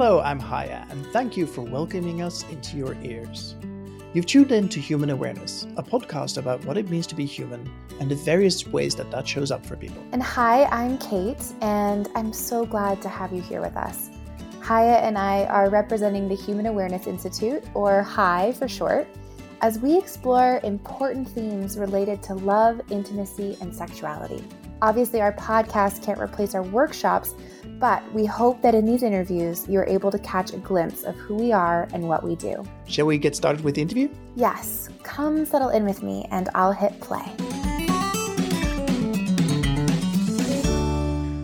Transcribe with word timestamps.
Hello, 0.00 0.20
I'm 0.20 0.38
Haya, 0.38 0.86
and 0.90 1.04
thank 1.06 1.36
you 1.36 1.44
for 1.44 1.62
welcoming 1.62 2.22
us 2.22 2.44
into 2.52 2.76
your 2.76 2.94
ears. 3.02 3.56
You've 4.14 4.26
tuned 4.26 4.52
in 4.52 4.68
to 4.68 4.78
Human 4.78 5.10
Awareness, 5.10 5.66
a 5.76 5.82
podcast 5.82 6.38
about 6.38 6.64
what 6.64 6.78
it 6.78 6.88
means 6.88 7.04
to 7.08 7.16
be 7.16 7.26
human 7.26 7.68
and 7.98 8.08
the 8.08 8.14
various 8.14 8.64
ways 8.64 8.94
that 8.94 9.10
that 9.10 9.26
shows 9.26 9.50
up 9.50 9.66
for 9.66 9.74
people. 9.74 10.00
And 10.12 10.22
hi, 10.22 10.66
I'm 10.66 10.98
Kate, 10.98 11.42
and 11.62 12.06
I'm 12.14 12.32
so 12.32 12.64
glad 12.64 13.02
to 13.02 13.08
have 13.08 13.32
you 13.32 13.42
here 13.42 13.60
with 13.60 13.76
us. 13.76 14.08
Haya 14.60 14.98
and 14.98 15.18
I 15.18 15.46
are 15.46 15.68
representing 15.68 16.28
the 16.28 16.36
Human 16.36 16.66
Awareness 16.66 17.08
Institute, 17.08 17.64
or 17.74 18.04
HI 18.04 18.52
for 18.52 18.68
short, 18.68 19.08
as 19.62 19.80
we 19.80 19.98
explore 19.98 20.60
important 20.62 21.28
themes 21.28 21.76
related 21.76 22.22
to 22.22 22.34
love, 22.34 22.80
intimacy, 22.92 23.56
and 23.60 23.74
sexuality. 23.74 24.44
Obviously, 24.80 25.20
our 25.20 25.32
podcast 25.32 26.04
can't 26.04 26.20
replace 26.20 26.54
our 26.54 26.62
workshops, 26.62 27.34
but 27.78 28.02
we 28.12 28.24
hope 28.24 28.62
that 28.62 28.74
in 28.74 28.84
these 28.84 29.02
interviews, 29.02 29.68
you're 29.68 29.86
able 29.86 30.10
to 30.10 30.18
catch 30.18 30.52
a 30.52 30.56
glimpse 30.56 31.04
of 31.04 31.14
who 31.16 31.34
we 31.34 31.52
are 31.52 31.88
and 31.92 32.08
what 32.08 32.22
we 32.22 32.36
do. 32.36 32.64
Shall 32.86 33.06
we 33.06 33.18
get 33.18 33.36
started 33.36 33.64
with 33.64 33.74
the 33.74 33.82
interview? 33.82 34.08
Yes, 34.36 34.88
come 35.02 35.44
settle 35.44 35.68
in 35.70 35.84
with 35.84 36.02
me 36.02 36.26
and 36.30 36.48
I'll 36.54 36.72
hit 36.72 36.98
play. 37.00 37.24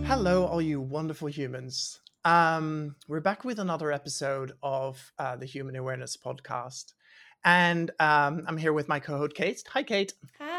Hello, 0.07 0.47
all 0.47 0.63
you 0.63 0.81
wonderful 0.81 1.29
humans. 1.29 2.01
Um, 2.25 2.97
we're 3.09 3.21
back 3.21 3.45
with 3.45 3.59
another 3.59 3.93
episode 3.93 4.53
of 4.63 5.13
uh, 5.19 5.37
the 5.37 5.45
Human 5.45 5.77
Awareness 5.77 6.17
Podcast. 6.17 6.95
And 7.45 7.91
um, 8.01 8.45
I'm 8.47 8.57
here 8.57 8.73
with 8.73 8.89
my 8.89 9.01
co 9.01 9.19
host, 9.19 9.35
Kate. 9.35 9.63
Hi, 9.71 9.83
Kate. 9.83 10.15
Hi, 10.39 10.54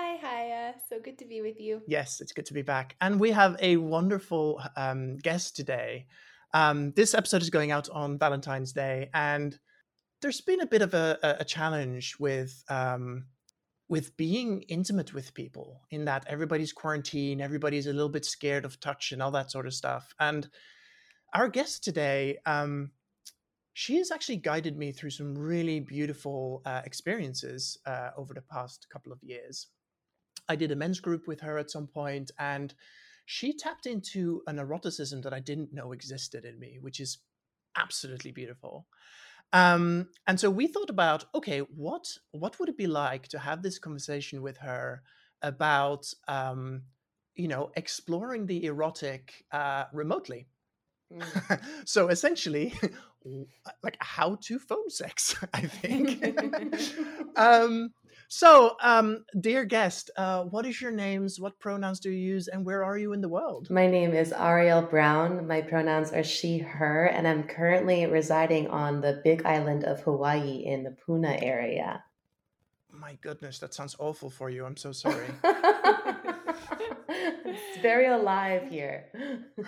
So 0.90 1.00
good 1.00 1.18
to 1.20 1.26
be 1.26 1.42
with 1.42 1.60
you. 1.60 1.82
Yes, 1.88 2.22
it's 2.22 2.32
good 2.32 2.46
to 2.46 2.54
be 2.54 2.62
back. 2.62 2.96
And 3.02 3.20
we 3.20 3.32
have 3.32 3.56
a 3.60 3.78
wonderful 3.78 4.62
um, 4.76 5.18
guest 5.18 5.56
today. 5.56 6.08
Um, 6.54 6.92
this 6.96 7.14
episode 7.14 7.42
is 7.42 7.50
going 7.50 7.72
out 7.72 7.90
on 7.90 8.18
Valentine's 8.18 8.72
Day, 8.72 9.10
and 9.14 9.58
there's 10.22 10.42
been 10.42 10.62
a 10.62 10.66
bit 10.66 10.82
of 10.82 10.94
a, 10.94 11.18
a 11.40 11.46
challenge 11.46 12.16
with 12.20 12.64
um, 12.70 13.26
with 13.88 14.16
being 14.18 14.64
intimate 14.64 15.14
with 15.14 15.34
people 15.34 15.82
in 15.92 16.06
that 16.06 16.26
everybody's 16.28 16.74
quarantined, 16.74 17.42
everybody's 17.42 17.88
a 17.88 17.94
little 17.94 18.10
bit 18.10 18.26
scared 18.26 18.66
of 18.66 18.80
touch 18.80 19.12
and 19.12 19.22
all 19.22 19.32
that 19.32 19.52
sort 19.52 19.68
of 19.68 19.74
stuff. 19.74 20.14
And 20.20 20.48
our 21.34 21.48
guest 21.50 21.84
today, 21.84 22.38
um, 22.46 22.92
she 23.74 23.98
has 23.98 24.10
actually 24.10 24.38
guided 24.38 24.78
me 24.78 24.92
through 24.92 25.12
some 25.12 25.38
really 25.38 25.82
beautiful 25.82 26.62
uh, 26.66 26.82
experiences 26.86 27.78
uh, 27.86 28.12
over 28.18 28.34
the 28.34 28.42
past 28.42 28.88
couple 28.90 29.12
of 29.12 29.22
years. 29.22 29.68
I 30.48 30.56
did 30.56 30.72
a 30.72 30.76
men's 30.76 31.00
group 31.00 31.28
with 31.28 31.42
her 31.42 31.58
at 31.58 31.72
some 31.72 31.88
point, 31.88 32.32
and 32.40 32.74
she 33.26 33.54
tapped 33.54 33.86
into 33.86 34.42
an 34.48 34.60
eroticism 34.60 35.22
that 35.22 35.34
I 35.34 35.40
didn't 35.40 35.74
know 35.74 35.92
existed 35.92 36.46
in 36.46 36.60
me, 36.60 36.78
which 36.80 37.00
is 37.00 37.20
absolutely 37.76 38.32
beautiful. 38.32 38.88
Um, 39.54 40.10
and 40.28 40.40
so 40.40 40.50
we 40.50 40.68
thought 40.68 40.90
about, 40.90 41.26
okay, 41.34 41.60
what 41.60 42.06
what 42.32 42.60
would 42.60 42.70
it 42.70 42.78
be 42.78 42.88
like 42.88 43.28
to 43.30 43.40
have 43.40 43.62
this 43.62 43.80
conversation 43.80 44.42
with 44.42 44.58
her 44.58 45.02
about, 45.42 46.12
um, 46.28 46.84
you 47.36 47.48
know, 47.48 47.72
exploring 47.76 48.46
the 48.46 48.66
erotic 48.66 49.46
uh, 49.52 49.86
remotely? 49.94 50.48
Mm. 51.14 51.62
so 51.86 52.10
essentially, 52.10 52.74
like 53.84 53.98
how 54.00 54.38
to 54.42 54.60
phone 54.60 54.90
sex, 54.90 55.36
I 55.54 55.62
think. 55.62 56.38
um, 57.36 57.92
so, 58.36 58.76
um, 58.82 59.24
dear 59.40 59.64
guest, 59.64 60.12
uh, 60.18 60.44
what 60.44 60.66
is 60.66 60.82
your 60.82 60.92
names? 60.92 61.40
What 61.40 61.58
pronouns 61.58 62.02
do 62.02 62.12
you 62.12 62.34
use, 62.34 62.50
and 62.50 62.66
where 62.66 62.84
are 62.84 62.98
you 62.98 63.14
in 63.14 63.22
the 63.22 63.30
world? 63.30 63.70
My 63.70 63.88
name 63.88 64.14
is 64.14 64.34
Ariel 64.34 64.82
Brown. 64.82 65.48
My 65.48 65.62
pronouns 65.62 66.12
are 66.12 66.22
she, 66.22 66.58
her, 66.58 67.06
and 67.06 67.26
I'm 67.26 67.44
currently 67.44 68.06
residing 68.08 68.68
on 68.68 69.00
the 69.00 69.22
Big 69.24 69.46
Island 69.46 69.86
of 69.86 70.02
Hawaii 70.02 70.66
in 70.66 70.84
the 70.84 70.92
Puna 70.92 71.38
area. 71.42 72.04
My 72.92 73.18
goodness, 73.22 73.60
that 73.60 73.74
sounds 73.74 73.96
awful 74.00 74.30
for 74.30 74.50
you. 74.50 74.66
I'm 74.66 74.76
so 74.76 74.92
sorry. 74.92 75.28
it's 77.08 77.78
very 77.82 78.08
alive 78.08 78.68
here. 78.70 79.06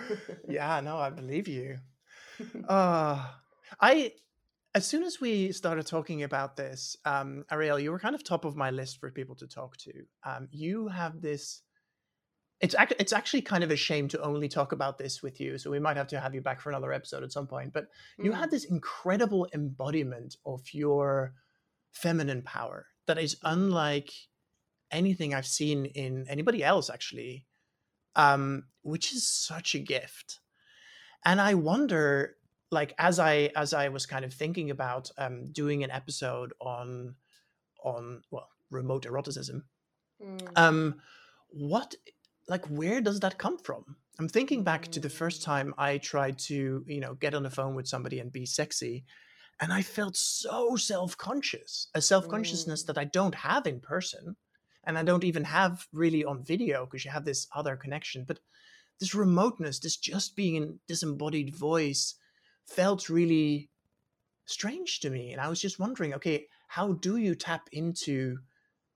yeah, 0.46 0.78
no, 0.80 0.98
I 0.98 1.08
believe 1.08 1.48
you. 1.48 1.78
Uh, 2.68 3.24
I 3.80 4.12
as 4.78 4.86
soon 4.86 5.02
as 5.02 5.20
we 5.20 5.50
started 5.50 5.84
talking 5.88 6.22
about 6.22 6.56
this, 6.56 6.96
um, 7.04 7.44
Ariel, 7.50 7.80
you 7.80 7.90
were 7.90 7.98
kind 7.98 8.14
of 8.14 8.22
top 8.22 8.44
of 8.44 8.54
my 8.54 8.70
list 8.70 9.00
for 9.00 9.10
people 9.10 9.34
to 9.34 9.48
talk 9.48 9.76
to. 9.78 9.92
Um, 10.24 10.46
you 10.52 10.86
have 10.86 11.20
this. 11.20 11.62
It's 12.60 12.76
it's 13.00 13.12
actually 13.12 13.42
kind 13.42 13.64
of 13.64 13.72
a 13.72 13.76
shame 13.76 14.06
to 14.10 14.22
only 14.22 14.48
talk 14.48 14.70
about 14.70 14.96
this 14.96 15.20
with 15.20 15.40
you, 15.40 15.58
so 15.58 15.68
we 15.68 15.80
might 15.80 15.96
have 15.96 16.06
to 16.08 16.20
have 16.20 16.32
you 16.32 16.40
back 16.40 16.60
for 16.60 16.70
another 16.70 16.92
episode 16.92 17.24
at 17.24 17.32
some 17.32 17.48
point. 17.48 17.72
But 17.72 17.88
you 18.20 18.30
had 18.30 18.52
this 18.52 18.66
incredible 18.66 19.48
embodiment 19.52 20.36
of 20.46 20.62
your 20.72 21.34
feminine 21.90 22.42
power 22.42 22.86
that 23.08 23.18
is 23.18 23.36
unlike 23.42 24.12
anything 24.92 25.34
I've 25.34 25.46
seen 25.46 25.86
in 25.86 26.24
anybody 26.28 26.62
else, 26.62 26.88
actually, 26.88 27.46
um, 28.14 28.66
which 28.82 29.12
is 29.12 29.28
such 29.28 29.74
a 29.74 29.80
gift. 29.80 30.38
And 31.24 31.40
I 31.40 31.54
wonder 31.54 32.36
like 32.70 32.94
as 32.98 33.18
i 33.18 33.50
as 33.56 33.72
i 33.72 33.88
was 33.88 34.06
kind 34.06 34.24
of 34.24 34.32
thinking 34.32 34.70
about 34.70 35.10
um 35.18 35.46
doing 35.52 35.84
an 35.84 35.90
episode 35.90 36.52
on 36.60 37.14
on 37.82 38.22
well 38.30 38.48
remote 38.70 39.06
eroticism 39.06 39.64
mm. 40.22 40.48
um 40.56 41.00
what 41.48 41.94
like 42.48 42.66
where 42.66 43.00
does 43.00 43.20
that 43.20 43.38
come 43.38 43.58
from 43.58 43.96
i'm 44.18 44.28
thinking 44.28 44.62
back 44.62 44.86
to 44.88 45.00
the 45.00 45.08
first 45.08 45.42
mm. 45.42 45.44
time 45.44 45.74
i 45.78 45.98
tried 45.98 46.38
to 46.38 46.84
you 46.86 47.00
know 47.00 47.14
get 47.14 47.34
on 47.34 47.42
the 47.42 47.50
phone 47.50 47.74
with 47.74 47.86
somebody 47.86 48.20
and 48.20 48.32
be 48.32 48.44
sexy 48.44 49.04
and 49.60 49.72
i 49.72 49.82
felt 49.82 50.16
so 50.16 50.76
self-conscious 50.76 51.88
a 51.94 52.00
self-consciousness 52.00 52.82
mm. 52.82 52.86
that 52.86 52.98
i 52.98 53.04
don't 53.04 53.34
have 53.34 53.66
in 53.66 53.80
person 53.80 54.36
and 54.84 54.98
i 54.98 55.02
don't 55.02 55.24
even 55.24 55.44
have 55.44 55.86
really 55.92 56.24
on 56.24 56.44
video 56.44 56.84
because 56.84 57.04
you 57.04 57.10
have 57.10 57.24
this 57.24 57.46
other 57.54 57.76
connection 57.76 58.24
but 58.26 58.40
this 59.00 59.14
remoteness 59.14 59.78
this 59.78 59.96
just 59.96 60.36
being 60.36 60.56
in 60.56 60.78
disembodied 60.86 61.54
voice 61.54 62.14
felt 62.68 63.08
really 63.08 63.70
strange 64.44 65.00
to 65.00 65.10
me 65.10 65.32
and 65.32 65.40
i 65.40 65.48
was 65.48 65.60
just 65.60 65.78
wondering 65.78 66.14
okay 66.14 66.46
how 66.68 66.92
do 66.92 67.16
you 67.16 67.34
tap 67.34 67.68
into 67.72 68.38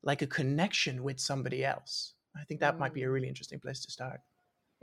like 0.03 0.23
a 0.23 0.27
connection 0.27 1.03
with 1.03 1.19
somebody 1.19 1.65
else 1.65 2.15
i 2.37 2.45
think 2.45 2.61
that 2.61 2.77
mm. 2.77 2.79
might 2.79 2.95
be 2.95 3.03
a 3.03 3.07
mm. 3.07 3.13
really 3.13 3.29
interesting 3.29 3.61
place 3.61 3.81
to 3.81 3.91
start 3.91 4.21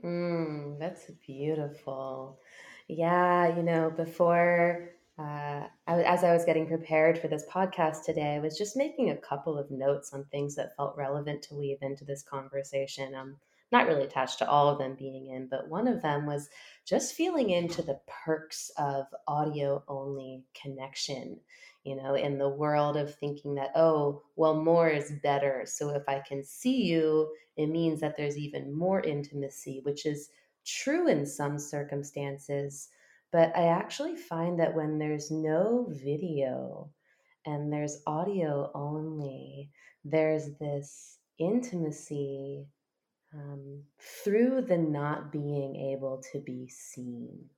mm, 0.03 0.77
that's 0.79 1.09
beautiful 1.25 2.39
yeah 2.87 3.55
you 3.55 3.63
know 3.63 3.89
before 3.89 4.89
uh, 5.19 5.67
I, 5.85 6.01
as 6.03 6.23
I 6.23 6.31
was 6.31 6.45
getting 6.45 6.65
prepared 6.65 7.19
for 7.19 7.27
this 7.27 7.43
podcast 7.51 8.05
today, 8.05 8.35
I 8.35 8.39
was 8.39 8.57
just 8.57 8.77
making 8.77 9.09
a 9.09 9.17
couple 9.17 9.57
of 9.57 9.69
notes 9.69 10.13
on 10.13 10.23
things 10.23 10.55
that 10.55 10.77
felt 10.77 10.95
relevant 10.95 11.41
to 11.43 11.55
weave 11.55 11.79
into 11.81 12.05
this 12.05 12.23
conversation. 12.23 13.13
Um, 13.13 13.35
not 13.71 13.87
really 13.87 14.03
attached 14.03 14.39
to 14.39 14.49
all 14.49 14.69
of 14.69 14.79
them 14.79 14.95
being 14.97 15.27
in, 15.27 15.47
but 15.47 15.69
one 15.69 15.87
of 15.87 16.01
them 16.01 16.25
was 16.25 16.49
just 16.85 17.13
feeling 17.13 17.51
into 17.51 17.81
the 17.81 17.99
perks 18.07 18.71
of 18.77 19.05
audio 19.27 19.83
only 19.87 20.43
connection. 20.59 21.39
You 21.83 21.95
know, 21.95 22.15
in 22.15 22.37
the 22.37 22.49
world 22.49 22.97
of 22.97 23.15
thinking 23.15 23.55
that, 23.55 23.71
oh, 23.75 24.21
well, 24.35 24.55
more 24.55 24.89
is 24.89 25.13
better. 25.23 25.63
So 25.65 25.91
if 25.91 26.03
I 26.07 26.21
can 26.27 26.43
see 26.43 26.83
you, 26.83 27.31
it 27.55 27.67
means 27.67 28.01
that 28.01 28.17
there's 28.17 28.37
even 28.37 28.77
more 28.77 29.01
intimacy, 29.01 29.79
which 29.83 30.05
is 30.05 30.29
true 30.65 31.07
in 31.07 31.25
some 31.25 31.57
circumstances. 31.57 32.89
But 33.31 33.55
I 33.55 33.67
actually 33.67 34.15
find 34.15 34.59
that 34.59 34.75
when 34.75 34.97
there's 34.97 35.31
no 35.31 35.87
video 35.89 36.89
and 37.45 37.71
there's 37.71 38.01
audio 38.05 38.71
only, 38.73 39.69
there's 40.03 40.57
this 40.59 41.17
intimacy 41.37 42.67
um, 43.33 43.83
through 44.23 44.61
the 44.61 44.77
not 44.77 45.31
being 45.31 45.75
able 45.75 46.21
to 46.31 46.39
be 46.39 46.67
seen. 46.67 47.49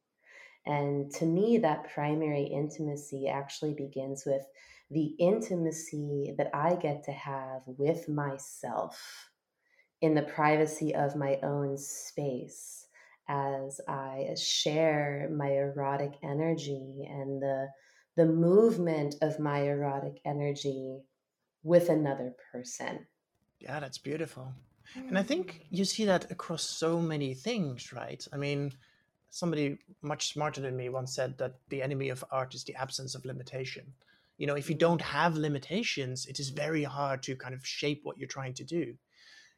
And 0.66 1.12
to 1.16 1.26
me, 1.26 1.58
that 1.60 1.92
primary 1.94 2.44
intimacy 2.44 3.28
actually 3.28 3.74
begins 3.74 4.24
with 4.26 4.44
the 4.92 5.16
intimacy 5.20 6.34
that 6.38 6.52
I 6.54 6.76
get 6.76 7.04
to 7.06 7.12
have 7.12 7.62
with 7.66 8.08
myself 8.10 9.30
in 10.02 10.14
the 10.14 10.22
privacy 10.22 10.94
of 10.94 11.16
my 11.16 11.40
own 11.44 11.78
space 11.78 12.88
as 13.28 13.80
I 13.88 14.36
share 14.36 15.30
my 15.32 15.52
erotic 15.52 16.14
energy 16.24 17.08
and 17.10 17.42
the, 17.42 17.70
the 18.18 18.26
movement 18.26 19.16
of 19.22 19.40
my 19.40 19.60
erotic 19.60 20.20
energy 20.26 21.00
with 21.64 21.90
another 21.90 22.34
person. 22.52 23.08
Yeah, 23.60 23.80
that's 23.80 24.00
beautiful. 24.00 24.54
And 24.96 25.18
I 25.18 25.24
think 25.24 25.66
you 25.70 25.86
see 25.86 26.06
that 26.06 26.32
across 26.32 26.64
so 26.64 27.00
many 27.00 27.34
things, 27.34 27.94
right? 27.94 28.26
I 28.34 28.38
mean, 28.38 28.74
somebody 29.30 29.78
much 30.02 30.34
smarter 30.34 30.62
than 30.62 30.76
me 30.76 30.90
once 30.90 31.16
said 31.16 31.38
that 31.38 31.56
the 31.70 31.82
enemy 31.82 32.10
of 32.10 32.24
art 32.32 32.54
is 32.54 32.64
the 32.64 32.76
absence 32.76 33.16
of 33.16 33.26
limitation. 33.26 33.94
You 34.38 34.48
know, 34.48 34.56
if 34.56 34.70
you 34.70 34.76
don't 34.76 35.02
mm. 35.02 35.06
have 35.06 35.38
limitations, 35.38 36.26
it 36.26 36.40
is 36.40 36.50
very 36.50 36.84
hard 36.84 37.24
to 37.24 37.36
kind 37.36 37.54
of 37.54 37.66
shape 37.66 38.02
what 38.04 38.18
you're 38.18 38.28
trying 38.28 38.54
to 38.56 38.64
do. 38.64 38.94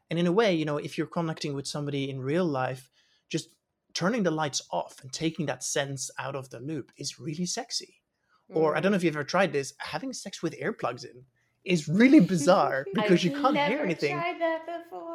And 0.10 0.20
in 0.20 0.28
a 0.28 0.32
way, 0.32 0.54
you 0.54 0.66
know, 0.66 0.78
if 0.78 0.98
you're 0.98 1.08
connecting 1.08 1.54
with 1.54 1.68
somebody 1.68 2.10
in 2.10 2.22
real 2.22 2.46
life, 2.46 2.92
just 3.30 3.50
turning 3.94 4.24
the 4.24 4.32
lights 4.32 4.62
off 4.72 5.00
and 5.02 5.12
taking 5.12 5.46
that 5.48 5.64
sense 5.64 6.12
out 6.20 6.36
of 6.36 6.50
the 6.50 6.60
loop 6.60 6.92
is 6.98 7.20
really 7.20 7.46
sexy. 7.46 8.02
Or 8.50 8.76
I 8.76 8.82
don't 8.82 8.92
know 8.92 8.98
if 8.98 9.02
mm. 9.02 9.06
you've 9.06 9.16
ever 9.16 9.24
tried 9.24 9.54
this, 9.54 9.74
having 9.80 10.14
sex 10.14 10.44
with 10.44 10.60
earplugs 10.60 11.06
in 11.06 11.24
is 11.64 11.88
really 11.88 12.20
bizarre 12.34 12.86
because 12.94 13.24
you 13.24 13.32
can't 13.32 13.58
hear 13.58 13.80
anything. 13.80 14.16
Tried 14.16 14.40
that 14.40 14.66
before. 14.66 15.13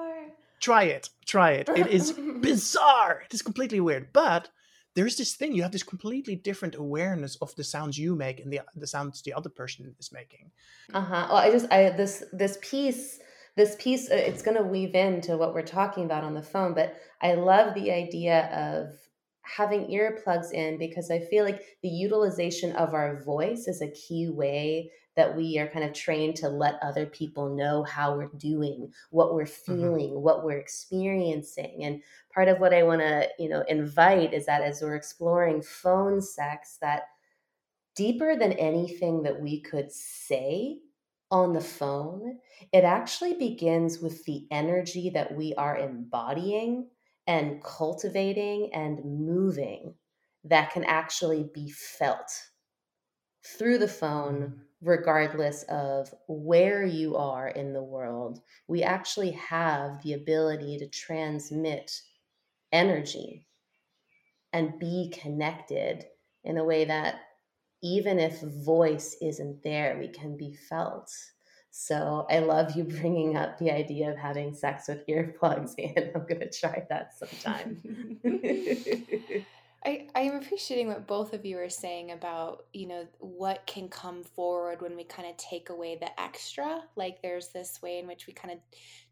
Try 0.60 0.84
it. 0.84 1.10
Try 1.26 1.52
it. 1.52 1.68
It 1.68 1.86
is 1.88 2.12
bizarre. 2.40 3.22
It 3.24 3.34
is 3.34 3.42
completely 3.42 3.80
weird. 3.80 4.12
But 4.12 4.48
there's 4.94 5.16
this 5.16 5.34
thing, 5.34 5.54
you 5.54 5.62
have 5.62 5.72
this 5.72 5.82
completely 5.82 6.34
different 6.34 6.74
awareness 6.74 7.36
of 7.36 7.54
the 7.54 7.62
sounds 7.62 7.98
you 7.98 8.16
make 8.16 8.40
and 8.40 8.52
the 8.52 8.60
the 8.74 8.86
sounds 8.86 9.22
the 9.22 9.32
other 9.32 9.48
person 9.48 9.94
is 9.98 10.10
making. 10.12 10.50
Uh-huh. 10.92 11.26
Well, 11.28 11.36
I 11.36 11.50
just 11.50 11.70
I 11.70 11.90
this 11.90 12.24
this 12.32 12.58
piece 12.60 13.20
this 13.54 13.76
piece 13.78 14.10
uh, 14.10 14.14
it's 14.14 14.42
going 14.42 14.56
to 14.56 14.62
weave 14.62 14.94
into 14.94 15.36
what 15.36 15.54
we're 15.54 15.62
talking 15.62 16.04
about 16.04 16.24
on 16.24 16.34
the 16.34 16.42
phone, 16.42 16.74
but 16.74 16.96
I 17.22 17.34
love 17.34 17.74
the 17.74 17.92
idea 17.92 18.46
of 18.52 18.94
having 19.42 19.86
earplugs 19.86 20.52
in 20.52 20.78
because 20.78 21.10
I 21.10 21.20
feel 21.20 21.44
like 21.44 21.62
the 21.82 21.88
utilization 21.88 22.72
of 22.72 22.92
our 22.92 23.22
voice 23.24 23.66
is 23.66 23.80
a 23.80 23.90
key 23.90 24.28
way 24.28 24.90
that 25.18 25.36
we 25.36 25.58
are 25.58 25.68
kind 25.68 25.84
of 25.84 25.92
trained 25.92 26.36
to 26.36 26.48
let 26.48 26.82
other 26.82 27.06
people 27.06 27.54
know 27.54 27.84
how 27.84 28.16
we're 28.16 28.30
doing, 28.38 28.94
what 29.10 29.34
we're 29.34 29.46
Mm-hmm. 29.68 29.90
feeling, 29.90 30.22
what 30.22 30.44
we're 30.44 30.58
experiencing. 30.58 31.84
And 31.84 32.02
part 32.34 32.48
of 32.48 32.60
what 32.60 32.74
I 32.74 32.84
want 32.84 33.02
to, 33.02 33.28
you 33.38 33.50
know, 33.50 33.64
invite 33.68 34.34
is 34.34 34.46
that 34.46 34.62
as 34.62 34.82
we're 34.82 34.96
exploring 34.96 35.62
phone 35.62 36.22
sex 36.22 36.78
that 36.82 37.02
deeper 37.96 38.36
than 38.36 38.52
anything 38.54 39.22
that 39.24 39.40
we 39.40 39.60
could 39.60 39.92
say 39.92 40.78
on 41.30 41.52
the 41.52 41.60
phone, 41.60 42.38
it 42.72 42.84
actually 42.84 43.34
begins 43.34 44.00
with 44.00 44.24
the 44.24 44.46
energy 44.50 45.10
that 45.10 45.34
we 45.36 45.54
are 45.56 45.76
embodying 45.76 46.88
and 47.26 47.62
cultivating 47.62 48.70
and 48.72 49.04
moving 49.04 49.94
that 50.44 50.72
can 50.72 50.84
actually 50.84 51.50
be 51.54 51.70
felt 51.70 52.30
through 53.44 53.78
the 53.78 53.88
phone, 53.88 54.62
regardless 54.80 55.64
of 55.64 56.14
where 56.28 56.84
you 56.84 57.16
are 57.16 57.48
in 57.48 57.72
the 57.72 57.82
world. 57.82 58.40
We 58.68 58.82
actually 58.82 59.32
have 59.32 60.02
the 60.02 60.12
ability 60.14 60.78
to 60.78 60.88
transmit 60.88 62.00
energy 62.72 63.46
and 64.52 64.78
be 64.78 65.12
connected 65.20 66.04
in 66.44 66.58
a 66.58 66.64
way 66.64 66.84
that 66.84 67.16
even 67.82 68.18
if 68.18 68.40
voice 68.40 69.16
isn't 69.20 69.62
there, 69.62 69.96
we 69.98 70.08
can 70.08 70.36
be 70.36 70.54
felt. 70.68 71.12
So 71.70 72.26
I 72.30 72.40
love 72.40 72.76
you 72.76 72.84
bringing 73.00 73.36
up 73.36 73.58
the 73.58 73.70
idea 73.70 74.10
of 74.10 74.16
having 74.16 74.54
sex 74.54 74.88
with 74.88 75.06
earplugs 75.06 75.74
in. 75.78 76.12
I'm 76.14 76.26
going 76.26 76.40
to 76.40 76.50
try 76.50 76.84
that 76.88 77.14
sometime. 77.18 78.18
I, 79.84 80.08
I 80.14 80.20
am 80.22 80.34
appreciating 80.36 80.88
what 80.88 81.06
both 81.06 81.32
of 81.32 81.46
you 81.46 81.56
are 81.58 81.70
saying 81.70 82.10
about, 82.10 82.64
you 82.72 82.88
know, 82.88 83.06
what 83.18 83.66
can 83.66 83.88
come 83.88 84.24
forward 84.24 84.82
when 84.82 84.96
we 84.96 85.04
kind 85.04 85.28
of 85.28 85.36
take 85.36 85.70
away 85.70 85.96
the 85.96 86.20
extra. 86.20 86.82
Like 86.96 87.22
there's 87.22 87.48
this 87.48 87.80
way 87.80 87.98
in 87.98 88.06
which 88.06 88.26
we 88.26 88.32
kind 88.32 88.52
of 88.52 88.58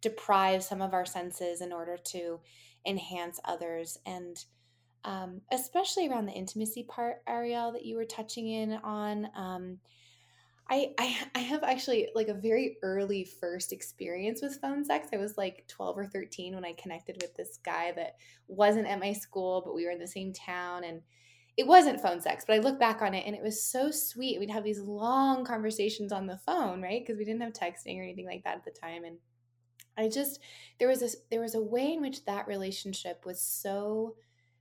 deprive 0.00 0.64
some 0.64 0.82
of 0.82 0.92
our 0.92 1.06
senses 1.06 1.60
in 1.60 1.72
order 1.72 1.96
to 2.08 2.40
enhance 2.84 3.38
others. 3.44 3.98
And 4.06 4.36
um, 5.04 5.40
especially 5.52 6.08
around 6.08 6.26
the 6.26 6.32
intimacy 6.32 6.82
part, 6.82 7.22
Ariel, 7.28 7.72
that 7.72 7.84
you 7.84 7.96
were 7.96 8.04
touching 8.04 8.48
in 8.48 8.72
on. 8.72 9.28
Um, 9.36 9.78
I, 10.68 10.92
I 10.98 11.16
I 11.36 11.38
have 11.40 11.62
actually 11.62 12.08
like 12.14 12.28
a 12.28 12.34
very 12.34 12.78
early 12.82 13.24
first 13.24 13.72
experience 13.72 14.42
with 14.42 14.60
phone 14.60 14.84
sex. 14.84 15.08
I 15.12 15.16
was 15.16 15.38
like 15.38 15.64
12 15.68 15.98
or 15.98 16.06
13 16.06 16.54
when 16.54 16.64
I 16.64 16.72
connected 16.72 17.18
with 17.22 17.34
this 17.36 17.58
guy 17.64 17.92
that 17.92 18.16
wasn't 18.48 18.88
at 18.88 18.98
my 18.98 19.12
school, 19.12 19.62
but 19.64 19.74
we 19.74 19.84
were 19.84 19.92
in 19.92 20.00
the 20.00 20.08
same 20.08 20.32
town 20.32 20.82
and 20.84 21.02
it 21.56 21.66
wasn't 21.66 22.00
phone 22.00 22.20
sex, 22.20 22.44
but 22.46 22.56
I 22.56 22.58
look 22.58 22.78
back 22.78 23.00
on 23.00 23.14
it 23.14 23.24
and 23.26 23.34
it 23.34 23.42
was 23.42 23.62
so 23.62 23.90
sweet. 23.90 24.38
We'd 24.38 24.50
have 24.50 24.64
these 24.64 24.80
long 24.80 25.44
conversations 25.44 26.12
on 26.12 26.26
the 26.26 26.38
phone, 26.38 26.82
right? 26.82 27.02
Because 27.02 27.16
we 27.19 27.24
didn't 27.24 27.42
have 27.42 27.52
texting 27.52 27.98
or 27.98 28.02
anything 28.02 28.26
like 28.26 28.44
that 28.44 28.56
at 28.56 28.64
the 28.64 28.72
time 28.72 29.04
and 29.04 29.19
I 29.96 30.08
just 30.08 30.40
there 30.78 30.88
was 30.88 31.02
a 31.02 31.08
there 31.30 31.40
was 31.40 31.54
a 31.54 31.62
way 31.62 31.92
in 31.92 32.02
which 32.02 32.24
that 32.26 32.46
relationship 32.46 33.24
was 33.24 33.40
so 33.40 34.16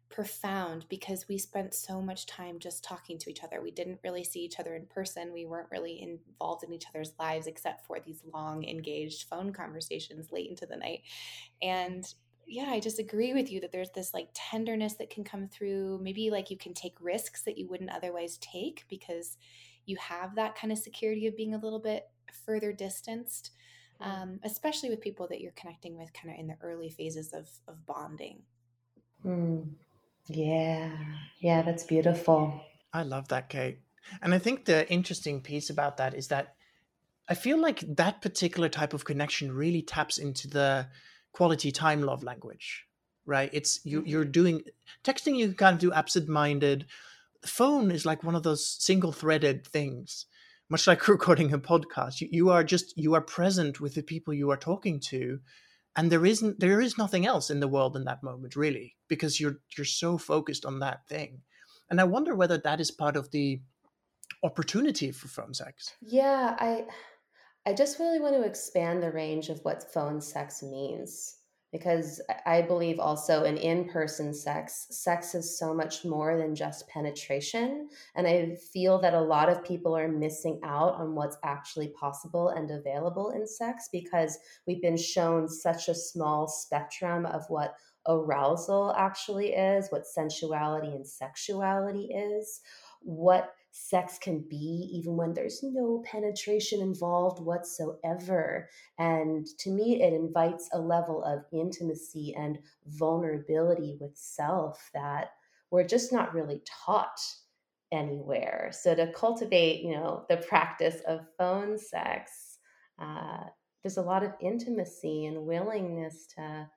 profound 0.09 0.85
because 0.89 1.27
we 1.27 1.37
spent 1.37 1.73
so 1.73 2.01
much 2.01 2.25
time 2.25 2.59
just 2.59 2.83
talking 2.83 3.17
to 3.17 3.29
each 3.29 3.43
other. 3.43 3.61
We 3.61 3.71
didn't 3.71 3.99
really 4.03 4.23
see 4.23 4.39
each 4.41 4.59
other 4.59 4.75
in 4.75 4.85
person. 4.85 5.33
We 5.33 5.45
weren't 5.45 5.71
really 5.71 6.01
involved 6.01 6.63
in 6.63 6.73
each 6.73 6.85
other's 6.87 7.13
lives 7.19 7.47
except 7.47 7.85
for 7.85 7.99
these 7.99 8.21
long 8.33 8.63
engaged 8.63 9.27
phone 9.27 9.51
conversations 9.51 10.31
late 10.31 10.49
into 10.49 10.65
the 10.65 10.77
night. 10.77 11.01
And 11.61 12.05
yeah, 12.47 12.69
I 12.69 12.79
just 12.79 12.99
agree 12.99 13.33
with 13.33 13.51
you 13.51 13.59
that 13.61 13.71
there's 13.71 13.91
this 13.91 14.13
like 14.13 14.29
tenderness 14.33 14.93
that 14.95 15.09
can 15.09 15.23
come 15.23 15.47
through. 15.47 15.99
Maybe 16.01 16.29
like 16.29 16.51
you 16.51 16.57
can 16.57 16.73
take 16.73 16.95
risks 17.01 17.41
that 17.43 17.57
you 17.57 17.67
wouldn't 17.67 17.91
otherwise 17.91 18.37
take 18.37 18.85
because 18.87 19.37
you 19.85 19.97
have 19.97 20.35
that 20.35 20.55
kind 20.55 20.71
of 20.71 20.77
security 20.77 21.27
of 21.27 21.35
being 21.35 21.55
a 21.55 21.59
little 21.59 21.79
bit 21.79 22.05
further 22.45 22.71
distanced. 22.71 23.51
Um, 24.01 24.41
especially 24.43 24.89
with 24.89 24.99
people 24.99 25.25
that 25.29 25.39
you're 25.39 25.53
connecting 25.53 25.97
with 25.97 26.11
kind 26.11 26.33
of 26.33 26.37
in 26.37 26.47
the 26.47 26.57
early 26.61 26.89
phases 26.89 27.31
of, 27.31 27.47
of 27.65 27.85
bonding. 27.85 28.41
Hmm. 29.23 29.61
Yeah, 30.27 30.91
yeah, 31.39 31.61
that's 31.61 31.83
beautiful. 31.83 32.61
I 32.93 33.03
love 33.03 33.27
that, 33.29 33.49
Kate. 33.49 33.79
And 34.21 34.33
I 34.33 34.39
think 34.39 34.65
the 34.65 34.89
interesting 34.91 35.41
piece 35.41 35.69
about 35.69 35.97
that 35.97 36.13
is 36.13 36.27
that 36.29 36.55
I 37.27 37.33
feel 37.33 37.59
like 37.59 37.79
that 37.95 38.21
particular 38.21 38.69
type 38.69 38.93
of 38.93 39.05
connection 39.05 39.51
really 39.51 39.81
taps 39.81 40.17
into 40.17 40.47
the 40.47 40.87
quality 41.31 41.71
time 41.71 42.01
love 42.01 42.23
language, 42.23 42.85
right? 43.25 43.49
It's 43.51 43.79
you 43.83 43.99
mm-hmm. 43.99 44.09
you're 44.09 44.25
doing 44.25 44.61
texting 45.03 45.37
you 45.37 45.47
can 45.47 45.55
kind 45.55 45.73
of 45.73 45.79
do 45.79 45.93
absent 45.93 46.29
minded. 46.29 46.85
The 47.41 47.47
Phone 47.47 47.91
is 47.91 48.05
like 48.05 48.23
one 48.23 48.35
of 48.35 48.43
those 48.43 48.67
single 48.67 49.11
threaded 49.11 49.65
things, 49.65 50.25
much 50.69 50.87
like 50.87 51.07
recording 51.07 51.51
a 51.51 51.59
podcast. 51.59 52.21
You, 52.21 52.29
you 52.31 52.49
are 52.49 52.63
just 52.63 52.97
you 52.97 53.15
are 53.15 53.21
present 53.21 53.81
with 53.81 53.95
the 53.95 54.03
people 54.03 54.33
you 54.33 54.51
are 54.51 54.57
talking 54.57 54.99
to 55.11 55.39
and 55.95 56.11
there 56.11 56.25
isn't 56.25 56.59
there 56.59 56.81
is 56.81 56.97
nothing 56.97 57.25
else 57.25 57.49
in 57.49 57.59
the 57.59 57.67
world 57.67 57.95
in 57.95 58.05
that 58.05 58.23
moment 58.23 58.55
really 58.55 58.95
because 59.07 59.39
you're 59.39 59.59
you're 59.77 59.85
so 59.85 60.17
focused 60.17 60.65
on 60.65 60.79
that 60.79 61.07
thing. 61.07 61.41
And 61.89 62.01
i 62.01 62.03
wonder 62.03 62.35
whether 62.35 62.57
that 62.57 62.81
is 62.81 62.91
part 62.91 63.15
of 63.15 63.31
the 63.31 63.61
opportunity 64.43 65.11
for 65.11 65.27
phone 65.27 65.53
sex. 65.53 65.95
Yeah, 66.01 66.55
I 66.59 66.85
I 67.65 67.73
just 67.73 67.99
really 67.99 68.19
want 68.19 68.35
to 68.35 68.43
expand 68.43 69.01
the 69.01 69.11
range 69.11 69.49
of 69.49 69.59
what 69.63 69.91
phone 69.91 70.21
sex 70.21 70.61
means 70.61 71.37
because 71.75 72.21
I 72.45 72.61
believe 72.61 72.99
also 72.99 73.43
in 73.43 73.57
in-person 73.57 74.33
sex, 74.33 74.87
sex 74.91 75.35
is 75.35 75.59
so 75.59 75.73
much 75.73 76.05
more 76.05 76.37
than 76.37 76.55
just 76.55 76.87
penetration, 76.87 77.89
and 78.15 78.25
I 78.25 78.55
feel 78.71 78.97
that 79.01 79.13
a 79.13 79.19
lot 79.19 79.49
of 79.49 79.61
people 79.61 79.93
are 79.97 80.07
missing 80.07 80.61
out 80.63 80.93
on 80.93 81.15
what's 81.15 81.35
actually 81.43 81.89
possible 81.89 82.47
and 82.49 82.71
available 82.71 83.31
in 83.31 83.45
sex 83.45 83.89
because 83.91 84.37
we've 84.65 84.81
been 84.81 84.95
shown 84.95 85.49
such 85.49 85.89
a 85.89 85.93
small 85.95 86.47
spectrum 86.47 87.25
of 87.25 87.43
what 87.49 87.75
arousal 88.07 88.93
actually 88.97 89.49
is, 89.49 89.89
what 89.89 90.07
sensuality 90.07 90.95
and 90.95 91.05
sexuality 91.05 92.05
is, 92.05 92.61
what 93.01 93.53
sex 93.77 94.17
can 94.17 94.39
be, 94.39 94.89
even 94.93 95.17
when 95.17 95.33
there's 95.33 95.61
no 95.61 96.01
penetration 96.05 96.79
involved 96.79 97.43
whatsoever. 97.43 98.69
And 98.97 99.45
to 99.59 99.69
me, 99.69 100.01
it 100.01 100.13
invites 100.13 100.69
a 100.71 100.79
level 100.79 101.21
of 101.25 101.43
intimacy 101.51 102.33
and 102.37 102.57
vulnerability 102.87 103.97
with 103.99 104.15
self 104.15 104.89
that 104.93 105.31
we're 105.71 105.83
just 105.83 106.13
not 106.13 106.33
really 106.33 106.61
taught 106.65 107.19
anywhere. 107.91 108.71
So 108.71 108.95
to 108.95 109.11
cultivate, 109.11 109.81
you 109.81 109.91
know, 109.91 110.25
the 110.29 110.37
practice 110.37 111.01
of 111.05 111.27
phone 111.37 111.77
sex, 111.77 112.59
uh, 112.97 113.43
there's 113.83 113.97
a 113.97 114.01
lot 114.01 114.23
of 114.23 114.31
intimacy 114.39 115.25
and 115.25 115.45
willingness 115.45 116.27
to 116.37 116.69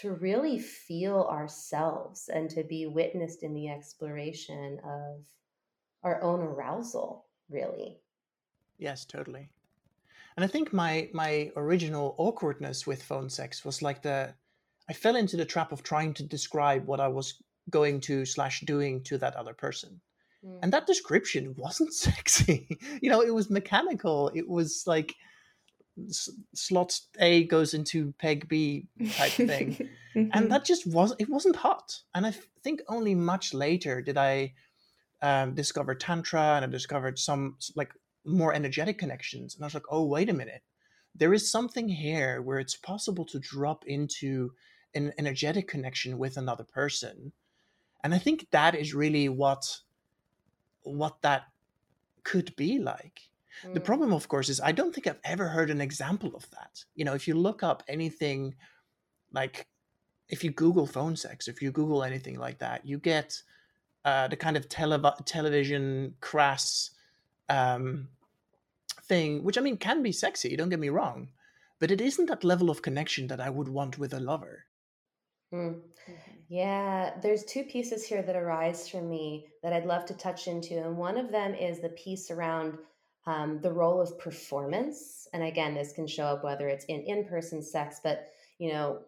to 0.00 0.12
really 0.14 0.58
feel 0.58 1.26
ourselves 1.30 2.28
and 2.34 2.50
to 2.50 2.62
be 2.64 2.86
witnessed 2.86 3.42
in 3.42 3.54
the 3.54 3.68
exploration 3.68 4.78
of 4.84 5.24
our 6.06 6.18
own 6.28 6.40
arousal 6.40 7.08
really. 7.50 7.90
Yes 8.78 9.04
totally. 9.14 9.44
And 10.36 10.44
i 10.46 10.48
think 10.54 10.72
my 10.72 10.92
my 11.22 11.32
original 11.56 12.14
awkwardness 12.26 12.78
with 12.90 13.02
phone 13.10 13.28
sex 13.38 13.64
was 13.64 13.82
like 13.86 14.00
the 14.02 14.18
i 14.90 14.92
fell 15.02 15.16
into 15.16 15.36
the 15.36 15.50
trap 15.54 15.72
of 15.72 15.82
trying 15.82 16.12
to 16.14 16.22
describe 16.36 16.82
what 16.90 17.00
i 17.00 17.08
was 17.18 17.28
going 17.78 17.96
to 18.08 18.24
slash 18.24 18.56
doing 18.72 19.02
to 19.08 19.18
that 19.18 19.34
other 19.40 19.54
person. 19.66 19.92
Mm. 20.44 20.58
and 20.62 20.72
that 20.72 20.86
description 20.92 21.44
wasn't 21.64 21.92
sexy. 22.06 22.58
You 23.02 23.08
know 23.12 23.22
it 23.28 23.34
was 23.38 23.48
mechanical. 23.58 24.18
It 24.40 24.46
was 24.56 24.70
like 24.94 25.10
s- 26.18 26.30
slot 26.54 26.92
a 27.28 27.30
goes 27.54 27.70
into 27.78 27.98
peg 28.22 28.38
b 28.52 28.86
type 29.18 29.32
thing. 29.52 29.70
And 30.34 30.44
that 30.52 30.64
just 30.70 30.84
was 30.96 31.10
it 31.18 31.28
wasn't 31.36 31.56
hot. 31.66 31.88
And 32.14 32.22
i 32.28 32.32
f- 32.38 32.48
think 32.64 32.78
only 32.96 33.14
much 33.32 33.46
later 33.64 33.94
did 34.08 34.16
i 34.30 34.34
um, 35.22 35.54
discover 35.54 35.94
tantra 35.94 36.56
and 36.56 36.64
i 36.64 36.68
discovered 36.68 37.18
some 37.18 37.56
like 37.74 37.92
more 38.24 38.52
energetic 38.54 38.98
connections. 38.98 39.54
And 39.54 39.64
i 39.64 39.66
was 39.66 39.74
like 39.74 39.90
oh 39.90 40.04
wait 40.04 40.28
a 40.28 40.34
minute. 40.34 40.62
There 41.14 41.32
is 41.32 41.50
something 41.50 41.88
here 41.88 42.42
where 42.42 42.58
it's 42.58 42.76
possible 42.76 43.24
to 43.26 43.38
drop 43.38 43.86
into 43.86 44.52
an 44.94 45.12
energetic 45.18 45.66
connection 45.66 46.18
with 46.18 46.36
another 46.36 46.64
person. 46.64 47.32
And 48.04 48.14
i 48.14 48.18
think 48.18 48.46
that 48.50 48.74
is 48.74 48.94
really 48.94 49.28
what 49.28 49.64
what 50.82 51.20
that 51.22 51.44
could 52.22 52.54
be 52.56 52.78
like. 52.78 53.20
Mm. 53.64 53.72
the 53.72 53.80
problem 53.80 54.12
of 54.12 54.28
course 54.28 54.50
is 54.50 54.60
i 54.60 54.70
don't 54.70 54.94
think 54.94 55.06
i've 55.06 55.24
ever 55.24 55.48
heard 55.48 55.70
an 55.70 55.80
example 55.80 56.32
of 56.34 56.48
that. 56.50 56.84
You 56.94 57.04
know 57.06 57.14
if 57.14 57.26
you 57.26 57.34
look 57.34 57.62
up 57.62 57.82
anything 57.88 58.54
like 59.32 59.66
if 60.28 60.44
you 60.44 60.50
google 60.50 60.86
phone 60.86 61.16
sex 61.16 61.48
if 61.48 61.62
you 61.62 61.70
google 61.70 62.02
anything 62.02 62.38
like 62.38 62.58
that 62.58 62.84
you 62.84 62.98
get 62.98 63.42
uh, 64.06 64.26
the 64.28 64.36
kind 64.36 64.56
of 64.56 64.68
tele- 64.68 65.16
television 65.26 66.14
crass 66.20 66.92
um, 67.50 68.08
thing 69.02 69.44
which 69.44 69.58
i 69.58 69.60
mean 69.60 69.76
can 69.76 70.02
be 70.02 70.12
sexy 70.12 70.56
don't 70.56 70.70
get 70.70 70.80
me 70.80 70.88
wrong 70.88 71.28
but 71.78 71.90
it 71.90 72.00
isn't 72.00 72.26
that 72.26 72.44
level 72.44 72.70
of 72.70 72.82
connection 72.82 73.26
that 73.26 73.40
i 73.40 73.50
would 73.50 73.68
want 73.68 73.98
with 73.98 74.14
a 74.14 74.20
lover 74.20 74.64
Mm. 75.52 75.80
Yeah, 76.48 77.12
there's 77.22 77.44
two 77.44 77.64
pieces 77.64 78.04
here 78.04 78.22
that 78.22 78.36
arise 78.36 78.88
for 78.88 79.00
me 79.00 79.48
that 79.62 79.72
I'd 79.72 79.86
love 79.86 80.04
to 80.06 80.14
touch 80.14 80.48
into. 80.48 80.74
And 80.78 80.96
one 80.96 81.16
of 81.16 81.30
them 81.30 81.54
is 81.54 81.80
the 81.80 81.90
piece 81.90 82.30
around 82.30 82.78
um, 83.26 83.60
the 83.60 83.72
role 83.72 84.00
of 84.00 84.18
performance. 84.18 85.26
And 85.32 85.42
again, 85.42 85.74
this 85.74 85.92
can 85.92 86.06
show 86.06 86.24
up 86.24 86.44
whether 86.44 86.68
it's 86.68 86.84
in 86.86 87.02
in 87.02 87.24
person 87.24 87.62
sex, 87.62 88.00
but 88.02 88.28
you 88.58 88.72
know, 88.72 89.00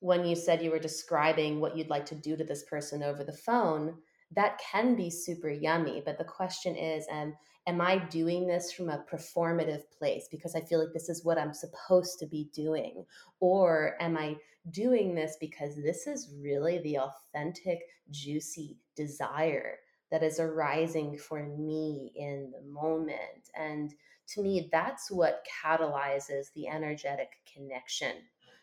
when 0.00 0.24
you 0.24 0.34
said 0.34 0.62
you 0.62 0.70
were 0.70 0.78
describing 0.78 1.60
what 1.60 1.76
you'd 1.76 1.90
like 1.90 2.06
to 2.06 2.14
do 2.14 2.36
to 2.36 2.44
this 2.44 2.62
person 2.64 3.02
over 3.02 3.24
the 3.24 3.32
phone, 3.32 3.94
that 4.34 4.58
can 4.58 4.94
be 4.94 5.10
super 5.10 5.50
yummy. 5.50 6.02
But 6.04 6.18
the 6.18 6.24
question 6.24 6.76
is, 6.76 7.06
um, 7.10 7.34
am 7.66 7.80
I 7.80 7.98
doing 7.98 8.46
this 8.46 8.72
from 8.72 8.88
a 8.88 9.04
performative 9.10 9.82
place 9.96 10.28
because 10.30 10.54
I 10.54 10.60
feel 10.60 10.80
like 10.80 10.92
this 10.92 11.08
is 11.08 11.24
what 11.24 11.38
I'm 11.38 11.54
supposed 11.54 12.18
to 12.20 12.26
be 12.26 12.50
doing? 12.54 13.04
Or 13.40 13.96
am 14.00 14.16
I 14.16 14.36
doing 14.70 15.14
this 15.14 15.36
because 15.40 15.76
this 15.76 16.06
is 16.06 16.32
really 16.42 16.78
the 16.78 16.98
authentic, 16.98 17.80
juicy 18.10 18.78
desire 18.96 19.76
that 20.10 20.22
is 20.22 20.40
arising 20.40 21.18
for 21.18 21.42
me 21.42 22.12
in 22.16 22.52
the 22.52 22.62
moment? 22.70 23.50
And 23.54 23.94
to 24.28 24.42
me, 24.42 24.68
that's 24.70 25.10
what 25.10 25.46
catalyzes 25.64 26.52
the 26.54 26.68
energetic 26.68 27.30
connection 27.52 28.12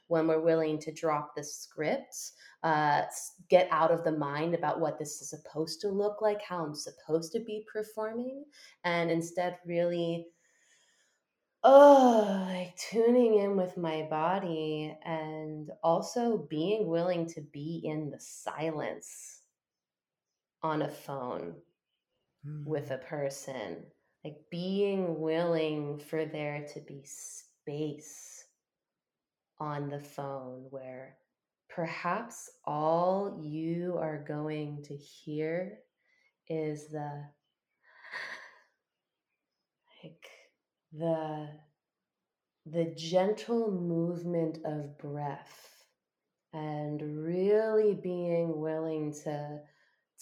when 0.08 0.28
we're 0.28 0.42
willing 0.42 0.80
to 0.80 0.92
drop 0.92 1.36
the 1.36 1.44
script, 1.44 2.16
uh, 2.64 3.04
get 3.50 3.68
out 3.72 3.92
of 3.92 4.04
the 4.04 4.12
mind 4.12 4.54
about 4.54 4.80
what 4.80 5.00
this 5.00 5.22
is 5.22 5.30
supposed 5.30 5.82
to 5.82 5.90
look 5.90 6.22
like, 6.22 6.42
how 6.42 6.64
I'm 6.64 6.76
supposed 6.76 7.32
to 7.34 7.40
be 7.40 7.66
performing, 7.72 8.44
and 8.84 9.10
instead 9.10 9.58
really, 9.66 10.28
oh, 11.64 12.46
like 12.48 12.76
tuning 12.78 13.40
in 13.40 13.58
with 13.58 13.78
my 13.78 14.04
body 14.04 14.96
and 15.04 15.72
also 15.84 16.46
being 16.50 16.88
willing 16.88 17.28
to 17.28 17.42
be 17.42 17.82
in 17.84 18.10
the 18.10 18.20
silence 18.20 19.42
on 20.62 20.84
a 20.84 20.90
phone 20.90 21.56
mm. 22.48 22.66
with 22.66 22.92
a 22.92 22.98
person. 22.98 23.78
Like 24.24 24.38
being 24.50 25.20
willing 25.20 26.00
for 26.00 26.26
there 26.26 26.66
to 26.74 26.80
be 26.80 27.04
space 27.06 28.35
on 29.60 29.90
the 29.90 30.00
phone 30.00 30.66
where 30.70 31.18
perhaps 31.70 32.50
all 32.66 33.40
you 33.42 33.98
are 33.98 34.24
going 34.28 34.84
to 34.84 34.96
hear 34.96 35.80
is 36.50 36.90
the 36.90 37.24
like 40.04 40.28
the 40.94 41.48
the 42.66 42.86
gentle 42.96 43.72
movement 43.72 44.60
of 44.66 44.98
breath 44.98 45.84
and 46.54 47.02
really 47.24 47.94
being 47.94 48.60
willing 48.60 49.14
to 49.14 49.60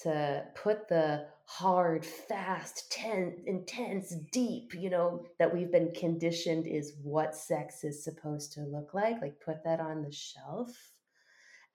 to 0.02 0.44
put 0.56 0.88
the 0.88 1.26
hard, 1.46 2.06
fast, 2.06 2.92
tense, 2.92 3.40
intense, 3.46 4.16
deep, 4.32 4.74
you 4.74 4.90
know, 4.90 5.26
that 5.40 5.54
we've 5.54 5.72
been 5.72 5.92
conditioned 5.92 6.68
is 6.68 6.94
what 7.02 7.36
sex 7.36 7.84
is 7.84 8.04
supposed 8.04 8.54
to 8.54 8.62
look 8.62 8.94
like. 8.94 9.22
Like, 9.22 9.40
put 9.44 9.64
that 9.64 9.80
on 9.80 10.02
the 10.02 10.12
shelf 10.12 10.76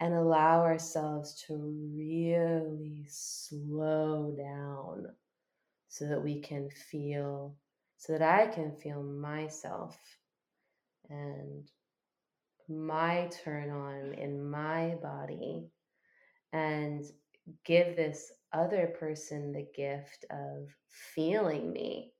and 0.00 0.14
allow 0.14 0.62
ourselves 0.62 1.44
to 1.46 1.54
really 1.94 3.06
slow 3.08 4.34
down 4.36 5.06
so 5.88 6.06
that 6.06 6.22
we 6.22 6.40
can 6.40 6.68
feel, 6.70 7.56
so 7.96 8.12
that 8.12 8.22
I 8.22 8.46
can 8.46 8.72
feel 8.72 9.02
myself 9.02 9.98
and 11.10 11.68
my 12.68 13.30
turn 13.44 13.70
on 13.70 14.14
in 14.14 14.48
my 14.48 14.96
body 15.02 15.68
and 16.52 17.04
give 17.64 17.96
this 17.96 18.32
other 18.52 18.94
person 18.98 19.52
the 19.52 19.66
gift 19.74 20.24
of 20.30 20.68
feeling 21.14 21.72
me 21.72 22.12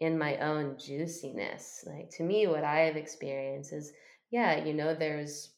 in 0.00 0.18
my 0.18 0.36
own 0.38 0.76
juiciness. 0.78 1.84
Like 1.86 2.10
to 2.16 2.22
me, 2.22 2.46
what 2.46 2.64
I 2.64 2.80
have 2.80 2.96
experienced 2.96 3.72
is, 3.72 3.92
yeah, 4.30 4.64
you 4.64 4.74
know, 4.74 4.94
there's 4.94 5.50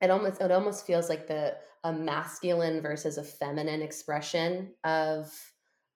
it 0.00 0.10
almost 0.10 0.40
it 0.40 0.50
almost 0.50 0.86
feels 0.86 1.08
like 1.08 1.26
the 1.26 1.56
a 1.84 1.92
masculine 1.92 2.80
versus 2.80 3.18
a 3.18 3.24
feminine 3.24 3.82
expression 3.82 4.72
of 4.84 5.32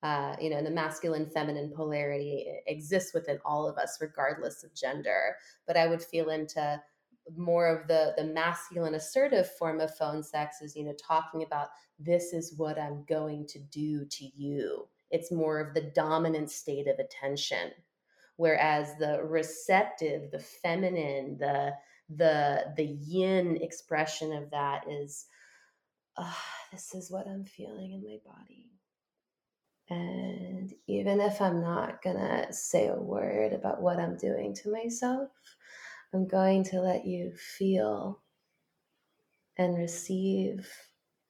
uh, 0.02 0.34
you 0.40 0.50
know, 0.50 0.62
the 0.62 0.70
masculine 0.70 1.30
feminine 1.30 1.72
polarity 1.74 2.44
exists 2.66 3.14
within 3.14 3.38
all 3.44 3.68
of 3.68 3.78
us, 3.78 3.98
regardless 4.00 4.64
of 4.64 4.74
gender. 4.74 5.36
But 5.64 5.76
I 5.76 5.86
would 5.86 6.02
feel 6.02 6.30
into 6.30 6.82
more 7.36 7.68
of 7.68 7.88
the 7.88 8.14
the 8.16 8.24
masculine 8.24 8.94
assertive 8.94 9.50
form 9.56 9.80
of 9.80 9.94
phone 9.96 10.22
sex 10.22 10.60
is 10.60 10.74
you 10.76 10.84
know 10.84 10.94
talking 11.06 11.42
about 11.42 11.68
this 11.98 12.32
is 12.32 12.54
what 12.56 12.78
i'm 12.78 13.04
going 13.08 13.46
to 13.46 13.58
do 13.70 14.04
to 14.06 14.24
you. 14.36 14.88
It's 15.10 15.30
more 15.30 15.60
of 15.60 15.74
the 15.74 15.92
dominant 15.94 16.50
state 16.50 16.88
of 16.88 16.98
attention. 16.98 17.70
Whereas 18.36 18.96
the 18.98 19.22
receptive 19.22 20.30
the 20.30 20.38
feminine 20.38 21.36
the 21.38 21.72
the 22.16 22.72
the 22.76 22.84
yin 22.84 23.58
expression 23.62 24.32
of 24.32 24.50
that 24.50 24.84
is 24.90 25.26
oh, 26.16 26.38
this 26.72 26.94
is 26.94 27.10
what 27.10 27.26
i'm 27.28 27.44
feeling 27.44 27.92
in 27.92 28.02
my 28.02 28.18
body. 28.24 28.70
And 29.90 30.72
even 30.86 31.20
if 31.20 31.40
i'm 31.40 31.60
not 31.60 32.02
gonna 32.02 32.52
say 32.52 32.88
a 32.88 32.96
word 32.96 33.52
about 33.52 33.82
what 33.82 34.00
i'm 34.00 34.16
doing 34.16 34.54
to 34.54 34.72
myself 34.72 35.28
I'm 36.14 36.26
going 36.26 36.64
to 36.64 36.80
let 36.80 37.06
you 37.06 37.32
feel 37.36 38.20
and 39.56 39.76
receive 39.76 40.68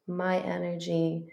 my 0.07 0.39
energy 0.39 1.27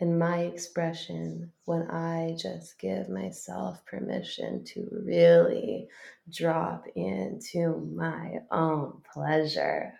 and 0.00 0.18
my 0.18 0.38
expression 0.38 1.52
when 1.66 1.82
I 1.90 2.36
just 2.38 2.78
give 2.78 3.08
myself 3.08 3.84
permission 3.86 4.64
to 4.64 4.88
really 4.90 5.88
drop 6.30 6.86
into 6.96 7.90
my 7.94 8.40
own 8.50 9.02
pleasure. 9.12 9.94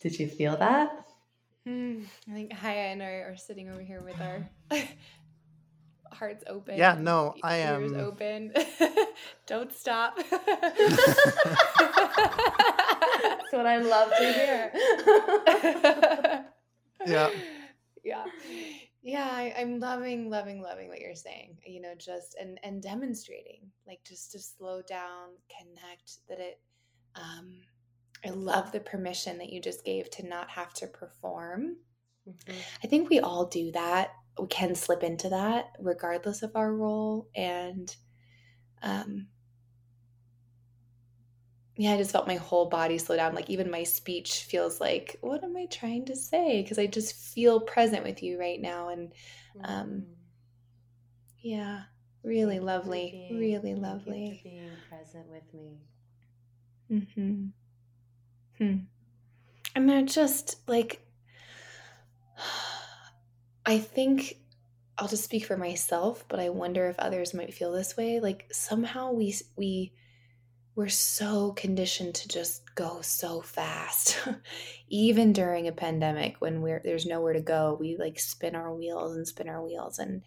Did 0.00 0.18
you 0.18 0.28
feel 0.28 0.56
that? 0.56 1.06
Mm, 1.66 2.04
I 2.28 2.32
think 2.32 2.52
Haya 2.52 2.90
and 2.92 3.02
I 3.02 3.06
are 3.06 3.36
sitting 3.36 3.68
over 3.68 3.80
here 3.82 4.00
with 4.00 4.20
our 4.20 4.48
hearts 6.14 6.44
open. 6.46 6.76
Yeah, 6.78 6.96
no, 6.98 7.34
I 7.42 7.56
am. 7.56 7.82
Ears 7.82 7.92
open. 7.92 8.52
Don't 9.46 9.74
stop. 9.74 10.16
That's 10.30 10.32
what 13.52 13.66
I 13.66 13.78
love 13.78 14.10
to 14.18 14.32
hear. 14.32 14.72
yeah. 17.06 17.30
Yeah. 18.04 18.24
Yeah, 19.02 19.28
I, 19.28 19.54
I'm 19.58 19.80
loving, 19.80 20.30
loving, 20.30 20.62
loving 20.62 20.88
what 20.88 21.00
you're 21.00 21.16
saying. 21.16 21.58
You 21.66 21.80
know, 21.80 21.94
just 21.98 22.36
and 22.40 22.60
and 22.62 22.82
demonstrating, 22.82 23.70
like 23.86 24.00
just 24.04 24.32
to 24.32 24.38
slow 24.38 24.82
down, 24.82 25.30
connect. 25.58 26.18
That 26.28 26.38
it, 26.38 26.60
um, 27.16 27.62
I 28.24 28.30
love 28.30 28.70
the 28.70 28.80
permission 28.80 29.38
that 29.38 29.52
you 29.52 29.60
just 29.60 29.84
gave 29.84 30.08
to 30.10 30.26
not 30.26 30.48
have 30.50 30.72
to 30.74 30.86
perform. 30.86 31.76
Mm-hmm. 32.28 32.58
I 32.84 32.86
think 32.86 33.10
we 33.10 33.18
all 33.18 33.46
do 33.46 33.72
that 33.72 34.10
we 34.38 34.46
can 34.46 34.74
slip 34.74 35.02
into 35.02 35.28
that 35.28 35.72
regardless 35.78 36.42
of 36.42 36.52
our 36.54 36.72
role 36.72 37.28
and 37.34 37.96
um 38.82 39.26
yeah 41.76 41.92
i 41.92 41.96
just 41.96 42.12
felt 42.12 42.26
my 42.26 42.36
whole 42.36 42.68
body 42.68 42.98
slow 42.98 43.16
down 43.16 43.34
like 43.34 43.50
even 43.50 43.70
my 43.70 43.82
speech 43.82 44.44
feels 44.44 44.80
like 44.80 45.16
what 45.20 45.44
am 45.44 45.56
i 45.56 45.66
trying 45.66 46.04
to 46.04 46.16
say? 46.16 46.62
Because 46.62 46.78
i 46.78 46.86
just 46.86 47.14
feel 47.14 47.60
present 47.60 48.04
with 48.04 48.22
you 48.22 48.38
right 48.38 48.60
now 48.60 48.88
and 48.88 49.12
um 49.64 49.88
mm. 49.88 50.04
yeah 51.42 51.82
really 52.22 52.56
thank 52.56 52.66
lovely 52.66 53.28
being, 53.28 53.40
really 53.40 53.74
lovely. 53.74 54.40
being 54.42 54.70
present 54.88 55.26
with 55.28 55.42
me. 55.52 55.78
Mm-hmm. 56.90 57.46
Hmm. 58.58 58.76
And 59.74 59.88
they're 59.88 60.02
just 60.02 60.56
like 60.68 61.04
I 63.64 63.78
think 63.78 64.36
I'll 64.98 65.08
just 65.08 65.24
speak 65.24 65.46
for 65.46 65.56
myself, 65.56 66.24
but 66.28 66.40
I 66.40 66.48
wonder 66.50 66.88
if 66.88 66.98
others 66.98 67.34
might 67.34 67.54
feel 67.54 67.72
this 67.72 67.96
way. 67.96 68.20
Like 68.20 68.48
somehow 68.52 69.12
we 69.12 69.34
we 69.56 69.92
we're 70.74 70.88
so 70.88 71.52
conditioned 71.52 72.14
to 72.14 72.28
just 72.28 72.62
go 72.74 73.00
so 73.02 73.40
fast 73.40 74.18
even 74.88 75.32
during 75.32 75.68
a 75.68 75.72
pandemic 75.72 76.36
when 76.38 76.62
we're 76.62 76.80
there's 76.82 77.06
nowhere 77.06 77.34
to 77.34 77.40
go 77.40 77.76
we 77.78 77.96
like 77.98 78.18
spin 78.18 78.54
our 78.54 78.74
wheels 78.74 79.14
and 79.14 79.28
spin 79.28 79.48
our 79.48 79.62
wheels 79.62 79.98
and 79.98 80.22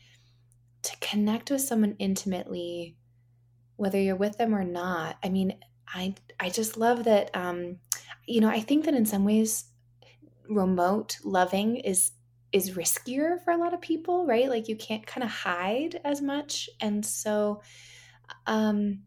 to 0.84 0.96
connect 1.02 1.50
with 1.50 1.62
someone 1.62 1.96
intimately 1.98 2.96
whether 3.76 4.00
you're 4.00 4.16
with 4.16 4.38
them 4.38 4.54
or 4.54 4.64
not 4.64 5.18
i 5.24 5.30
mean 5.30 5.58
i 5.88 6.14
i 6.40 6.50
just 6.50 6.78
love 6.78 7.06
that 7.06 7.32
um 7.36 7.78
you 8.28 8.40
know 8.40 8.50
i 8.50 8.60
think 8.60 8.86
that 8.86 8.94
in 8.94 9.06
some 9.06 9.26
ways 9.26 9.66
remote 10.48 11.18
loving 11.24 11.78
is 11.78 12.12
is 12.56 12.72
riskier 12.72 13.44
for 13.44 13.52
a 13.52 13.58
lot 13.58 13.74
of 13.74 13.82
people 13.82 14.26
right? 14.26 14.50
Like 14.50 14.70
you 14.70 14.78
can't 14.78 15.06
kind 15.06 15.24
of 15.24 15.30
hide 15.30 16.00
as 16.06 16.22
much. 16.22 16.70
And 16.80 17.06
so 17.06 17.62
um 18.48 19.02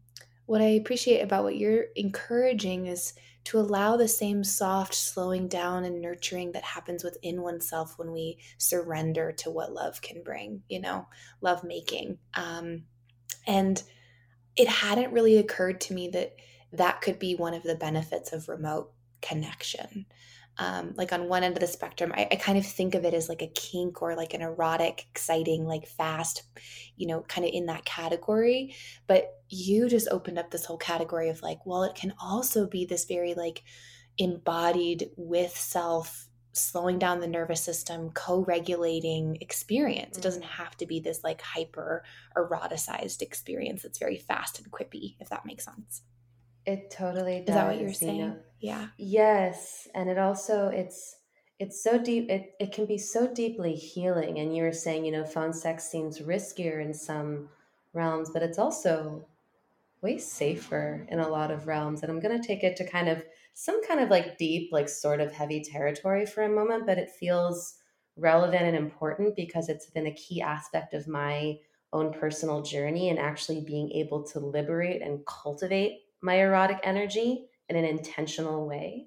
what 0.45 0.61
I 0.61 0.69
appreciate 0.69 1.21
about 1.21 1.43
what 1.43 1.57
you're 1.57 1.85
encouraging 1.95 2.87
is 2.87 3.13
to 3.45 3.59
allow 3.59 3.97
the 3.97 4.07
same 4.07 4.43
soft 4.43 4.93
slowing 4.93 5.47
down 5.47 5.83
and 5.83 6.01
nurturing 6.01 6.51
that 6.51 6.63
happens 6.63 7.03
within 7.03 7.41
oneself 7.41 7.97
when 7.97 8.11
we 8.11 8.37
surrender 8.57 9.31
to 9.31 9.49
what 9.49 9.73
love 9.73 10.01
can 10.01 10.23
bring, 10.23 10.63
you 10.67 10.81
know, 10.81 11.07
love 11.41 11.63
making. 11.63 12.17
Um, 12.33 12.83
and 13.47 13.81
it 14.55 14.67
hadn't 14.67 15.13
really 15.13 15.37
occurred 15.37 15.81
to 15.81 15.93
me 15.93 16.09
that 16.09 16.35
that 16.73 17.01
could 17.01 17.17
be 17.17 17.35
one 17.35 17.53
of 17.53 17.63
the 17.63 17.75
benefits 17.75 18.33
of 18.33 18.49
remote 18.49 18.91
connection 19.21 20.05
um, 20.59 20.93
like 20.97 21.13
on 21.13 21.29
one 21.29 21.43
end 21.43 21.55
of 21.55 21.61
the 21.61 21.67
spectrum 21.67 22.11
I, 22.13 22.27
I, 22.31 22.35
kind 22.35 22.57
of 22.57 22.65
think 22.65 22.93
of 22.93 23.05
it 23.05 23.13
as 23.13 23.29
like 23.29 23.41
a 23.41 23.47
kink 23.47 24.01
or 24.01 24.15
like 24.15 24.33
an 24.33 24.41
erotic 24.41 25.05
exciting 25.09 25.65
like 25.65 25.87
fast 25.87 26.43
you 26.97 27.07
know 27.07 27.21
kind 27.21 27.47
of 27.47 27.51
in 27.53 27.67
that 27.67 27.85
category 27.85 28.75
but 29.07 29.29
you 29.47 29.87
just 29.89 30.09
opened 30.09 30.37
up 30.37 30.51
this 30.51 30.65
whole 30.65 30.77
category 30.77 31.29
of 31.29 31.41
like 31.41 31.65
well 31.65 31.83
it 31.83 31.95
can 31.95 32.13
also 32.21 32.67
be 32.67 32.85
this 32.85 33.05
very 33.05 33.33
like 33.33 33.63
embodied 34.17 35.09
with 35.15 35.55
self 35.55 36.27
slowing 36.51 36.99
down 36.99 37.21
the 37.21 37.27
nervous 37.27 37.61
system 37.63 38.09
co-regulating 38.11 39.37
experience 39.39 40.17
it 40.17 40.21
doesn't 40.21 40.43
mm-hmm. 40.43 40.63
have 40.63 40.75
to 40.75 40.85
be 40.85 40.99
this 40.99 41.23
like 41.23 41.41
hyper 41.41 42.03
eroticized 42.35 43.21
experience 43.21 43.83
that's 43.83 43.99
very 43.99 44.17
fast 44.17 44.59
and 44.59 44.69
quippy 44.71 45.15
if 45.19 45.29
that 45.29 45.45
makes 45.45 45.63
sense 45.63 46.01
it 46.65 46.91
totally 46.91 47.39
does. 47.39 47.49
Is 47.49 47.55
that 47.55 47.67
what 47.67 47.81
you're 47.81 47.93
saying? 47.93 48.35
Yeah. 48.59 48.89
Yes, 48.97 49.87
and 49.93 50.09
it 50.09 50.17
also 50.17 50.67
it's 50.67 51.17
it's 51.59 51.81
so 51.81 51.97
deep. 51.97 52.29
It 52.29 52.55
it 52.59 52.71
can 52.71 52.85
be 52.85 52.97
so 52.97 53.33
deeply 53.33 53.75
healing. 53.75 54.39
And 54.39 54.55
you 54.55 54.63
were 54.63 54.73
saying, 54.73 55.05
you 55.05 55.11
know, 55.11 55.25
phone 55.25 55.53
sex 55.53 55.85
seems 55.89 56.19
riskier 56.19 56.83
in 56.83 56.93
some 56.93 57.49
realms, 57.93 58.29
but 58.29 58.43
it's 58.43 58.59
also 58.59 59.27
way 60.01 60.17
safer 60.19 61.07
in 61.09 61.19
a 61.19 61.29
lot 61.29 61.51
of 61.51 61.67
realms. 61.67 62.03
And 62.03 62.11
I'm 62.11 62.21
going 62.21 62.39
to 62.41 62.47
take 62.47 62.63
it 62.63 62.77
to 62.77 62.87
kind 62.89 63.09
of 63.09 63.25
some 63.55 63.85
kind 63.87 63.99
of 64.01 64.09
like 64.09 64.37
deep, 64.37 64.71
like 64.73 64.89
sort 64.89 65.21
of 65.21 65.33
heavy 65.33 65.63
territory 65.63 66.25
for 66.25 66.43
a 66.43 66.49
moment, 66.49 66.85
but 66.87 66.99
it 66.99 67.09
feels 67.11 67.79
relevant 68.17 68.63
and 68.63 68.77
important 68.77 69.35
because 69.35 69.69
it's 69.69 69.87
been 69.91 70.07
a 70.07 70.13
key 70.15 70.41
aspect 70.41 70.93
of 70.93 71.07
my 71.07 71.59
own 71.93 72.13
personal 72.13 72.61
journey 72.61 73.09
and 73.09 73.19
actually 73.19 73.61
being 73.61 73.91
able 73.93 74.23
to 74.23 74.39
liberate 74.39 75.01
and 75.01 75.25
cultivate 75.27 76.01
my 76.21 76.35
erotic 76.35 76.79
energy 76.83 77.48
in 77.69 77.75
an 77.75 77.85
intentional 77.85 78.67
way. 78.67 79.05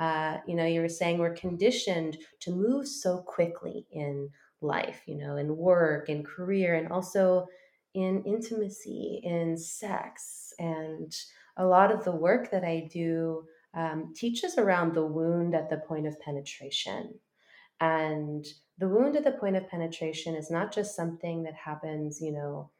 Uh, 0.00 0.38
you 0.46 0.54
know, 0.54 0.64
you 0.64 0.80
were 0.80 0.88
saying 0.88 1.18
we're 1.18 1.34
conditioned 1.34 2.18
to 2.40 2.52
move 2.52 2.86
so 2.86 3.18
quickly 3.18 3.86
in 3.90 4.30
life, 4.60 5.02
you 5.06 5.16
know, 5.16 5.36
in 5.36 5.56
work, 5.56 6.08
in 6.08 6.22
career, 6.22 6.74
and 6.74 6.92
also 6.92 7.46
in 7.94 8.22
intimacy, 8.24 9.20
in 9.24 9.56
sex. 9.56 10.52
And 10.58 11.12
a 11.56 11.64
lot 11.64 11.90
of 11.90 12.04
the 12.04 12.14
work 12.14 12.50
that 12.50 12.64
I 12.64 12.88
do 12.92 13.44
um, 13.74 14.12
teaches 14.14 14.56
around 14.56 14.94
the 14.94 15.06
wound 15.06 15.54
at 15.54 15.68
the 15.68 15.78
point 15.78 16.06
of 16.06 16.20
penetration. 16.20 17.14
And 17.80 18.46
the 18.78 18.88
wound 18.88 19.16
at 19.16 19.24
the 19.24 19.32
point 19.32 19.56
of 19.56 19.68
penetration 19.68 20.34
is 20.34 20.50
not 20.50 20.72
just 20.72 20.96
something 20.96 21.42
that 21.42 21.54
happens, 21.54 22.20
you 22.20 22.32
know, 22.32 22.70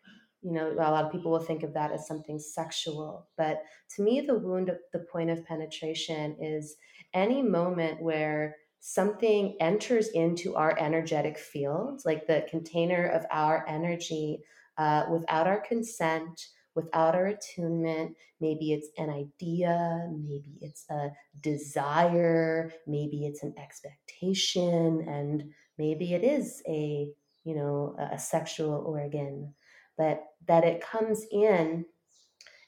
you 0.42 0.52
know, 0.52 0.70
a 0.70 0.74
lot 0.74 1.04
of 1.04 1.12
people 1.12 1.32
will 1.32 1.40
think 1.40 1.62
of 1.62 1.74
that 1.74 1.90
as 1.90 2.06
something 2.06 2.38
sexual. 2.38 3.28
But 3.36 3.62
to 3.96 4.02
me, 4.02 4.20
the 4.20 4.38
wound 4.38 4.68
at 4.68 4.78
the 4.92 5.00
point 5.00 5.30
of 5.30 5.44
penetration 5.44 6.36
is 6.40 6.76
any 7.12 7.42
moment 7.42 8.00
where 8.00 8.56
something 8.80 9.56
enters 9.60 10.08
into 10.08 10.54
our 10.54 10.78
energetic 10.78 11.38
field, 11.38 12.02
like 12.04 12.26
the 12.26 12.46
container 12.48 13.06
of 13.08 13.26
our 13.30 13.64
energy, 13.68 14.40
uh, 14.76 15.06
without 15.10 15.48
our 15.48 15.60
consent, 15.60 16.48
without 16.74 17.16
our 17.16 17.26
attunement. 17.26 18.16
Maybe 18.40 18.72
it's 18.72 18.88
an 18.96 19.10
idea, 19.10 20.08
maybe 20.12 20.58
it's 20.60 20.84
a 20.88 21.10
desire, 21.42 22.72
maybe 22.86 23.26
it's 23.26 23.42
an 23.42 23.54
expectation, 23.58 25.04
and 25.08 25.50
maybe 25.76 26.14
it 26.14 26.22
is 26.22 26.62
a 26.68 27.08
you 27.44 27.54
know 27.54 27.96
a 28.12 28.18
sexual 28.18 28.84
organ 28.86 29.54
but 29.98 30.24
that 30.46 30.64
it 30.64 30.80
comes 30.80 31.26
in 31.30 31.84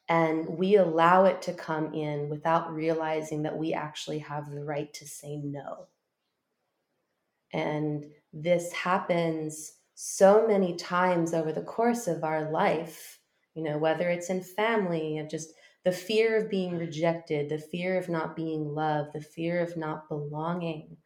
and 0.08 0.48
we 0.48 0.76
allow 0.76 1.24
it 1.24 1.40
to 1.42 1.52
come 1.52 1.94
in 1.94 2.28
without 2.28 2.74
realizing 2.74 3.44
that 3.44 3.56
we 3.56 3.72
actually 3.72 4.18
have 4.18 4.50
the 4.50 4.64
right 4.64 4.92
to 4.94 5.06
say 5.06 5.36
no. 5.36 5.86
And 7.52 8.04
this 8.32 8.72
happens 8.72 9.74
so 9.94 10.46
many 10.48 10.74
times 10.76 11.32
over 11.32 11.52
the 11.52 11.62
course 11.62 12.08
of 12.08 12.24
our 12.24 12.50
life, 12.50 13.20
you 13.54 13.62
know, 13.62 13.78
whether 13.78 14.08
it's 14.08 14.30
in 14.30 14.42
family, 14.42 15.18
of 15.18 15.28
just 15.28 15.50
the 15.84 15.92
fear 15.92 16.36
of 16.36 16.50
being 16.50 16.76
rejected, 16.76 17.48
the 17.48 17.58
fear 17.58 17.96
of 17.96 18.08
not 18.08 18.34
being 18.34 18.74
loved, 18.74 19.12
the 19.14 19.20
fear 19.20 19.60
of 19.60 19.76
not 19.76 20.08
belonging, 20.08 20.96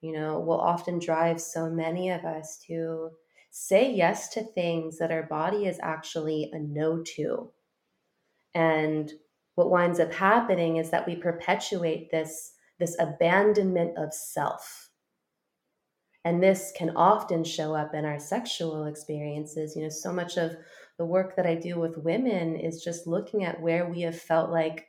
you 0.00 0.12
know, 0.12 0.38
will 0.38 0.60
often 0.60 0.98
drive 0.98 1.40
so 1.40 1.68
many 1.68 2.10
of 2.10 2.24
us 2.24 2.58
to 2.66 3.10
say 3.54 3.92
yes 3.92 4.30
to 4.30 4.42
things 4.42 4.96
that 4.96 5.12
our 5.12 5.24
body 5.24 5.66
is 5.66 5.78
actually 5.82 6.50
a 6.54 6.58
no 6.58 7.02
to. 7.02 7.50
And 8.54 9.12
what 9.56 9.70
winds 9.70 10.00
up 10.00 10.12
happening 10.12 10.78
is 10.78 10.88
that 10.90 11.06
we 11.06 11.16
perpetuate 11.16 12.10
this, 12.10 12.54
this 12.78 12.96
abandonment 12.98 13.98
of 13.98 14.14
self. 14.14 14.88
And 16.24 16.42
this 16.42 16.72
can 16.74 16.96
often 16.96 17.44
show 17.44 17.74
up 17.74 17.94
in 17.94 18.06
our 18.06 18.18
sexual 18.18 18.86
experiences. 18.86 19.76
You 19.76 19.82
know, 19.82 19.90
so 19.90 20.14
much 20.14 20.38
of 20.38 20.56
the 20.96 21.04
work 21.04 21.36
that 21.36 21.46
I 21.46 21.54
do 21.54 21.78
with 21.78 21.98
women 21.98 22.56
is 22.56 22.82
just 22.82 23.06
looking 23.06 23.44
at 23.44 23.60
where 23.60 23.86
we 23.86 24.00
have 24.00 24.18
felt 24.18 24.50
like, 24.50 24.86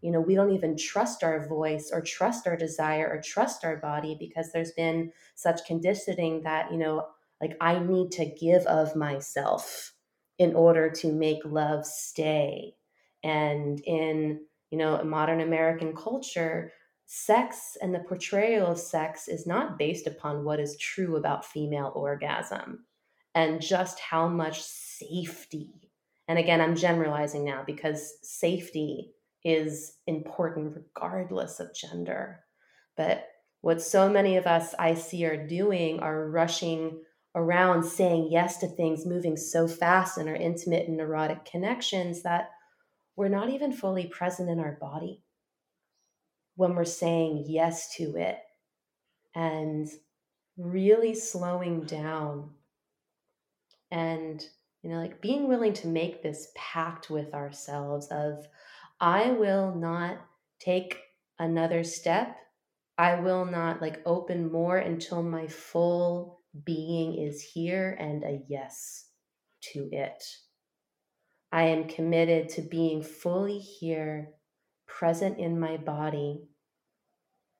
you 0.00 0.10
know, 0.10 0.22
we 0.22 0.34
don't 0.34 0.54
even 0.54 0.78
trust 0.78 1.22
our 1.22 1.46
voice 1.46 1.90
or 1.92 2.00
trust 2.00 2.46
our 2.46 2.56
desire 2.56 3.06
or 3.08 3.20
trust 3.20 3.62
our 3.62 3.76
body 3.76 4.16
because 4.18 4.52
there's 4.52 4.72
been 4.72 5.12
such 5.34 5.66
conditioning 5.66 6.42
that, 6.44 6.72
you 6.72 6.78
know, 6.78 7.06
like 7.40 7.56
I 7.60 7.78
need 7.78 8.12
to 8.12 8.24
give 8.24 8.62
of 8.66 8.96
myself 8.96 9.92
in 10.38 10.54
order 10.54 10.90
to 10.90 11.12
make 11.12 11.44
love 11.44 11.86
stay. 11.86 12.74
And 13.22 13.80
in, 13.80 14.40
you 14.70 14.78
know, 14.78 15.02
modern 15.04 15.40
American 15.40 15.94
culture, 15.94 16.72
sex 17.06 17.76
and 17.80 17.94
the 17.94 18.00
portrayal 18.00 18.66
of 18.66 18.78
sex 18.78 19.28
is 19.28 19.46
not 19.46 19.78
based 19.78 20.06
upon 20.06 20.44
what 20.44 20.60
is 20.60 20.76
true 20.76 21.16
about 21.16 21.44
female 21.44 21.92
orgasm 21.94 22.84
and 23.34 23.60
just 23.60 24.00
how 24.00 24.28
much 24.28 24.62
safety. 24.62 25.90
And 26.28 26.38
again, 26.38 26.60
I'm 26.60 26.74
generalizing 26.74 27.44
now 27.44 27.62
because 27.64 28.14
safety 28.22 29.12
is 29.44 29.94
important 30.06 30.74
regardless 30.74 31.60
of 31.60 31.74
gender. 31.74 32.40
But 32.96 33.28
what 33.60 33.80
so 33.80 34.08
many 34.08 34.36
of 34.36 34.46
us 34.46 34.74
I 34.78 34.94
see 34.94 35.24
are 35.24 35.46
doing 35.46 36.00
are 36.00 36.28
rushing 36.28 37.00
around 37.36 37.84
saying 37.84 38.28
yes 38.30 38.56
to 38.58 38.66
things 38.66 39.06
moving 39.06 39.36
so 39.36 39.68
fast 39.68 40.18
in 40.18 40.26
our 40.26 40.34
intimate 40.34 40.88
and 40.88 41.00
erotic 41.00 41.44
connections 41.44 42.22
that 42.22 42.50
we're 43.14 43.28
not 43.28 43.48
even 43.50 43.72
fully 43.72 44.06
present 44.06 44.50
in 44.50 44.58
our 44.58 44.76
body 44.80 45.22
when 46.56 46.74
we're 46.74 46.84
saying 46.84 47.44
yes 47.46 47.94
to 47.94 48.16
it 48.16 48.38
and 49.34 49.88
really 50.56 51.14
slowing 51.14 51.82
down 51.82 52.50
and 53.92 54.44
you 54.82 54.90
know 54.90 54.98
like 54.98 55.20
being 55.20 55.46
willing 55.46 55.74
to 55.74 55.86
make 55.86 56.22
this 56.22 56.48
pact 56.56 57.10
with 57.10 57.32
ourselves 57.34 58.08
of 58.10 58.48
i 58.98 59.30
will 59.30 59.74
not 59.74 60.18
take 60.58 60.98
another 61.38 61.84
step. 61.84 62.36
I 62.98 63.20
will 63.20 63.44
not 63.44 63.82
like 63.82 64.02
open 64.06 64.50
more 64.50 64.78
until 64.78 65.22
my 65.22 65.46
full 65.46 66.35
being 66.64 67.14
is 67.14 67.42
here 67.42 67.96
and 67.98 68.24
a 68.24 68.40
yes 68.48 69.06
to 69.72 69.88
it. 69.92 70.22
I 71.52 71.64
am 71.64 71.88
committed 71.88 72.48
to 72.50 72.62
being 72.62 73.02
fully 73.02 73.58
here, 73.58 74.30
present 74.86 75.38
in 75.38 75.58
my 75.58 75.76
body, 75.76 76.42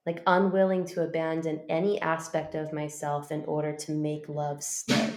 like 0.05 0.23
unwilling 0.27 0.85
to 0.87 1.03
abandon 1.03 1.63
any 1.69 2.01
aspect 2.01 2.55
of 2.55 2.73
myself 2.73 3.31
in 3.31 3.45
order 3.45 3.75
to 3.75 3.93
make 3.93 4.29
love 4.29 4.63
stay. 4.63 5.11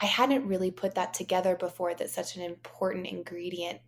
I 0.00 0.06
hadn't 0.06 0.46
really 0.46 0.70
put 0.70 0.94
that 0.96 1.14
together 1.14 1.54
before. 1.56 1.94
That's 1.94 2.12
such 2.12 2.36
an 2.36 2.42
important 2.42 3.06
ingredient 3.06 3.80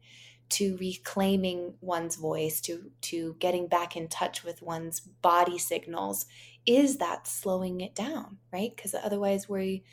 to 0.51 0.77
reclaiming 0.77 1.75
one's 1.81 2.17
voice 2.17 2.61
to 2.61 2.91
to 3.01 3.35
getting 3.39 3.67
back 3.67 3.97
in 3.97 4.09
touch 4.09 4.45
with 4.45 4.63
one's 4.63 5.01
body 5.01 5.59
signals 5.59 6.27
is 6.67 6.99
that 6.99 7.27
slowing 7.27 7.81
it 7.81 7.95
down 7.95 8.39
right? 8.53 8.73
Because 8.75 8.95
otherwise 8.95 9.49
we 9.49 9.85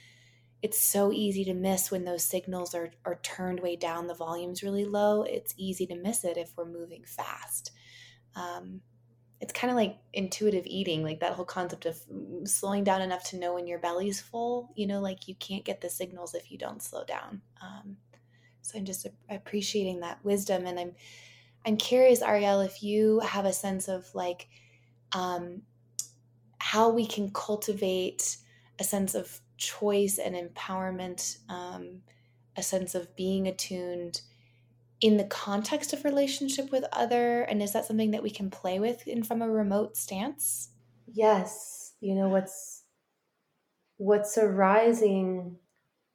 it's 0.62 0.80
so 0.80 1.12
easy 1.12 1.44
to 1.44 1.56
miss 1.56 1.90
when 1.90 2.06
those 2.06 2.24
signals 2.24 2.76
are 2.76 2.92
are 3.06 3.20
turned 3.24 3.60
way 3.60 3.76
down 3.76 4.08
the 4.08 4.14
volume's 4.14 4.62
really 4.62 4.86
low 4.86 5.24
it's 5.24 5.56
easy 5.58 5.88
to 5.88 5.96
miss 5.96 6.24
it 6.24 6.38
if 6.38 6.52
we're 6.56 6.66
moving 6.66 7.04
fast. 7.06 7.72
Um, 8.36 8.82
it's 9.40 9.54
kind 9.54 9.72
of 9.72 9.76
like 9.76 9.98
intuitive 10.14 10.68
eating 10.68 11.04
like 11.04 11.20
that 11.22 11.34
whole 11.34 11.46
concept 11.46 11.88
of 11.88 12.00
slowing 12.46 12.84
down 12.84 13.02
enough 13.02 13.24
to 13.32 13.38
know 13.38 13.56
when 13.56 13.66
your 13.66 13.80
belly's 13.80 14.22
full 14.22 14.72
you 14.76 14.86
know 14.86 15.02
like 15.02 15.28
you 15.28 15.36
can't 15.36 15.66
get 15.66 15.82
the 15.82 15.90
signals 15.90 16.36
if 16.36 16.52
you 16.52 16.58
don't 16.58 16.84
slow 16.84 17.04
down. 17.04 17.42
Um, 17.62 17.98
so 18.62 18.78
i'm 18.78 18.86
just 18.86 19.08
appreciating 19.30 20.02
that 20.02 20.24
wisdom 20.24 20.68
and 20.68 20.80
i'm 20.80 20.92
i'm 21.66 21.78
curious 21.78 22.22
ariel 22.22 22.62
if 22.62 22.84
you 22.84 23.20
have 23.22 23.46
a 23.46 23.54
sense 23.54 23.88
of 23.88 24.06
like 24.14 24.48
um, 25.14 25.64
how 26.72 26.90
we 26.90 27.06
can 27.06 27.30
cultivate 27.32 28.38
a 28.80 28.84
sense 28.86 29.14
of 29.14 29.42
choice 29.58 30.18
and 30.18 30.36
empowerment 30.38 31.40
um, 31.50 32.02
a 32.56 32.64
sense 32.64 32.96
of 32.96 33.14
being 33.18 33.46
attuned 33.46 34.22
in 35.02 35.18
the 35.18 35.26
context 35.26 35.92
of 35.92 36.06
relationship 36.06 36.72
with 36.72 36.86
other 36.94 37.42
and 37.42 37.62
is 37.62 37.74
that 37.74 37.84
something 37.84 38.12
that 38.12 38.24
we 38.24 38.30
can 38.30 38.50
play 38.50 38.80
with 38.80 39.06
in 39.06 39.22
from 39.22 39.42
a 39.42 39.50
remote 39.50 39.98
stance? 39.98 40.70
Yes. 41.12 41.92
You 42.00 42.16
know 42.16 42.30
what's 42.30 42.84
what's 43.98 44.38
arising 44.38 45.58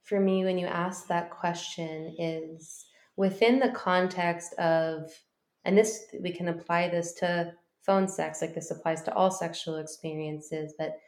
for 0.04 0.18
me 0.18 0.42
when 0.46 0.56
you 0.56 0.66
ask 0.66 1.06
that 1.08 1.28
question 1.28 2.16
is 2.18 2.86
within 3.16 3.58
the 3.58 3.72
context 3.72 4.54
of 4.54 5.12
and 5.66 5.76
this 5.76 6.06
we 6.18 6.30
can 6.30 6.48
apply 6.48 6.88
this 6.88 7.12
to 7.12 7.52
phone 7.86 8.08
sex 8.08 8.42
like 8.42 8.54
this 8.54 8.70
applies 8.70 9.02
to 9.02 9.14
all 9.14 9.30
sexual 9.30 9.76
experiences 9.76 10.74
but 10.78 10.98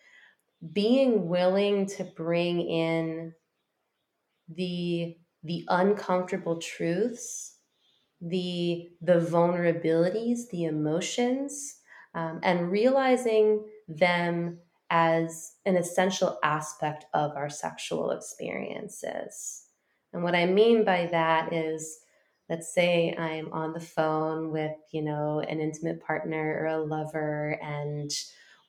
being 0.72 1.28
willing 1.28 1.86
to 1.86 2.04
bring 2.04 2.60
in 2.60 3.34
the 4.48 5.16
the 5.44 5.64
uncomfortable 5.68 6.58
truths 6.58 7.58
the 8.20 8.90
the 9.00 9.20
vulnerabilities, 9.20 10.48
the 10.50 10.64
emotions, 10.64 11.76
um, 12.14 12.40
and 12.42 12.70
realizing 12.70 13.64
them 13.86 14.58
as 14.90 15.52
an 15.66 15.76
essential 15.76 16.38
aspect 16.42 17.04
of 17.14 17.32
our 17.36 17.50
sexual 17.50 18.10
experiences. 18.10 19.64
And 20.12 20.22
what 20.22 20.34
I 20.34 20.46
mean 20.46 20.84
by 20.84 21.06
that 21.12 21.52
is, 21.52 21.98
let's 22.48 22.72
say 22.72 23.14
I'm 23.18 23.52
on 23.52 23.72
the 23.72 23.80
phone 23.80 24.50
with, 24.50 24.76
you 24.92 25.02
know, 25.02 25.40
an 25.40 25.60
intimate 25.60 26.00
partner 26.00 26.58
or 26.60 26.66
a 26.66 26.84
lover, 26.84 27.58
and 27.62 28.10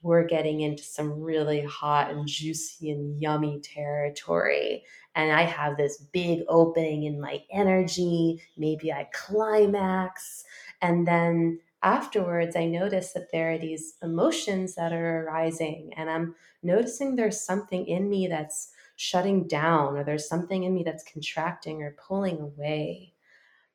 we're 0.02 0.26
getting 0.26 0.62
into 0.62 0.84
some 0.84 1.22
really 1.22 1.62
hot 1.62 2.10
and 2.12 2.28
juicy 2.28 2.92
and 2.92 3.20
yummy 3.20 3.60
territory 3.60 4.84
and 5.16 5.32
I 5.32 5.44
have 5.44 5.78
this 5.78 5.98
big 5.98 6.44
opening 6.48 7.04
in 7.04 7.20
my 7.20 7.44
energy. 7.52 8.42
Maybe 8.58 8.92
I 8.92 9.10
climax. 9.14 10.44
And 10.82 11.08
then 11.08 11.60
afterwards, 11.84 12.56
I 12.56 12.66
notice 12.66 13.14
that 13.14 13.32
there 13.32 13.54
are 13.54 13.58
these 13.58 13.96
emotions 14.02 14.76
that 14.76 14.94
are 14.94 15.26
arising, 15.26 15.94
and 15.98 16.10
I'm 16.10 16.36
noticing 16.64 17.16
there's 17.16 17.42
something 17.42 17.86
in 17.86 18.10
me 18.10 18.28
that's 18.28 18.72
shutting 18.96 19.48
down, 19.48 19.98
or 19.98 20.04
there's 20.04 20.28
something 20.28 20.64
in 20.64 20.74
me 20.74 20.84
that's 20.84 21.04
contracting 21.04 21.82
or 21.82 21.98
pulling 22.08 22.40
away. 22.40 23.14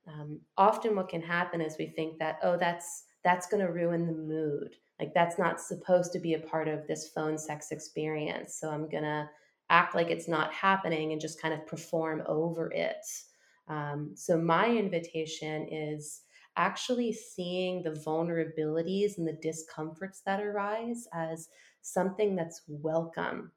Um, 0.07 0.41
often, 0.57 0.97
what 0.97 1.09
can 1.09 1.23
happen 1.23 1.61
is 1.61 1.77
we 1.79 1.87
think 1.87 2.19
that, 2.19 2.39
oh, 2.43 2.57
that's 2.57 3.05
that's 3.23 3.47
going 3.47 3.65
to 3.65 3.73
ruin 3.73 4.07
the 4.07 4.13
mood. 4.13 4.77
Like 5.01 5.15
that's 5.15 5.39
not 5.39 5.61
supposed 5.61 6.13
to 6.13 6.19
be 6.19 6.35
a 6.35 6.39
part 6.39 6.69
of 6.69 6.87
this 6.87 7.09
phone 7.09 7.39
sex 7.39 7.73
experience. 7.73 8.59
So 8.61 8.71
I'm 8.71 8.89
gonna 8.89 9.31
act 9.71 9.95
like 9.95 10.11
it's 10.11 10.29
not 10.29 10.53
happening 10.53 11.13
and 11.13 11.21
just 11.21 11.41
kind 11.41 11.55
of 11.55 11.67
perform 11.67 12.23
over 12.27 12.71
it. 12.71 13.05
Um, 13.67 14.13
so, 14.15 14.39
my 14.39 14.69
invitation 14.69 15.67
is 15.71 16.23
actually 16.57 17.13
seeing 17.13 17.83
the 17.83 17.91
vulnerabilities 17.91 19.19
and 19.19 19.27
the 19.27 19.39
discomforts 19.43 20.21
that 20.25 20.41
arise 20.41 21.09
as 21.13 21.49
something 21.83 22.37
that's 22.37 22.63
welcome 22.69 23.51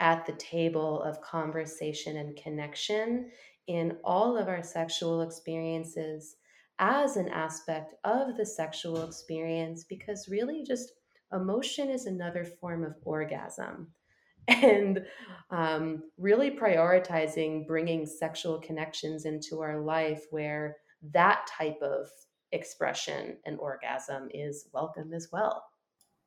at 0.00 0.26
the 0.26 0.32
table 0.32 1.00
of 1.02 1.20
conversation 1.22 2.16
and 2.16 2.36
connection 2.36 3.30
in 3.66 3.96
all 4.04 4.36
of 4.36 4.48
our 4.48 4.62
sexual 4.62 5.22
experiences 5.22 6.36
as 6.78 7.16
an 7.16 7.28
aspect 7.28 7.94
of 8.04 8.36
the 8.36 8.46
sexual 8.46 9.04
experience 9.04 9.84
because 9.84 10.28
really 10.28 10.64
just 10.64 10.92
emotion 11.32 11.88
is 11.88 12.06
another 12.06 12.44
form 12.44 12.84
of 12.84 12.94
orgasm 13.04 13.88
and 14.48 15.04
um, 15.50 16.02
really 16.18 16.50
prioritizing 16.50 17.66
bringing 17.66 18.04
sexual 18.04 18.58
connections 18.58 19.24
into 19.24 19.60
our 19.60 19.80
life 19.80 20.24
where 20.30 20.76
that 21.12 21.46
type 21.46 21.80
of 21.80 22.08
expression 22.50 23.36
and 23.46 23.58
orgasm 23.58 24.28
is 24.34 24.68
welcome 24.72 25.12
as 25.12 25.28
well. 25.32 25.64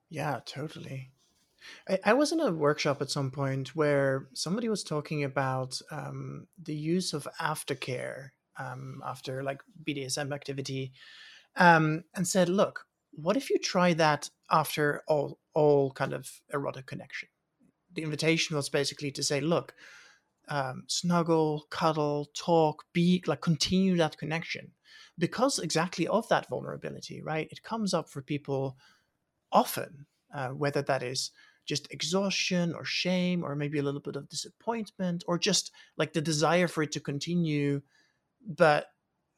Yeah, 0.10 0.40
totally. 0.46 1.12
I, 1.90 2.00
I 2.06 2.14
was 2.14 2.32
in 2.32 2.40
a 2.40 2.52
workshop 2.52 3.02
at 3.02 3.10
some 3.10 3.32
point 3.32 3.76
where 3.76 4.28
somebody 4.34 4.70
was 4.70 4.84
talking 4.84 5.24
about 5.24 5.80
um, 5.92 6.48
the 6.62 6.76
use 6.76 7.14
of 7.14 7.28
aftercare 7.40 8.30
um, 8.58 9.02
after 9.06 9.44
like 9.44 9.62
BDSM 9.88 10.34
activity 10.34 10.94
um, 11.56 12.04
and 12.16 12.28
said, 12.28 12.50
look, 12.50 12.86
what 13.12 13.38
if 13.38 13.50
you 13.50 13.58
try 13.60 13.94
that 13.94 14.30
after 14.52 15.02
all 15.08 15.40
all 15.54 15.92
kind 15.92 16.14
of 16.14 16.42
erotic 16.54 16.86
connection? 16.86 17.30
the 17.96 18.04
invitation 18.04 18.56
was 18.56 18.70
basically 18.70 19.12
to 19.12 19.24
say, 19.24 19.42
look, 19.42 19.74
um, 20.48 20.84
snuggle, 20.88 21.66
cuddle, 21.72 22.30
talk, 22.36 22.86
be 22.94 23.24
like 23.26 23.42
continue 23.42 23.98
that 23.98 24.18
connection 24.18 24.72
because 25.18 25.58
exactly 25.58 26.08
of 26.08 26.28
that 26.30 26.48
vulnerability, 26.50 27.22
right? 27.24 27.48
It 27.50 27.64
comes 27.64 27.94
up 27.94 28.10
for 28.10 28.22
people 28.22 28.78
often, 29.52 30.06
uh, 30.34 30.50
whether 30.50 30.82
that 30.84 31.02
is 31.02 31.32
just 31.66 31.88
exhaustion 31.92 32.74
or 32.74 32.86
shame 32.86 33.44
or 33.44 33.56
maybe 33.56 33.80
a 33.80 33.84
little 33.84 34.02
bit 34.02 34.16
of 34.16 34.30
disappointment 34.30 35.24
or 35.28 35.38
just 35.38 35.72
like 35.98 36.14
the 36.14 36.22
desire 36.22 36.68
for 36.68 36.84
it 36.84 36.92
to 36.94 37.00
continue, 37.00 37.82
but 38.48 38.88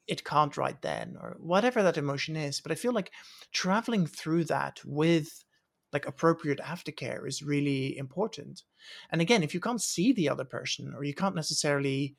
it 0.06 0.24
can't 0.24 0.56
right 0.56 0.80
then 0.82 1.16
or 1.20 1.36
whatever 1.38 1.82
that 1.82 1.98
emotion 1.98 2.36
is. 2.36 2.60
But 2.60 2.72
I 2.72 2.76
feel 2.76 2.92
like 2.92 3.12
traveling 3.52 4.06
through 4.06 4.44
that 4.44 4.80
with 4.84 5.44
like 5.92 6.06
appropriate 6.06 6.60
aftercare 6.60 7.26
is 7.26 7.42
really 7.42 7.96
important. 7.96 8.62
And 9.10 9.20
again, 9.20 9.42
if 9.42 9.54
you 9.54 9.60
can't 9.60 9.80
see 9.80 10.12
the 10.12 10.28
other 10.28 10.44
person 10.44 10.92
or 10.94 11.04
you 11.04 11.14
can't 11.14 11.34
necessarily 11.34 12.16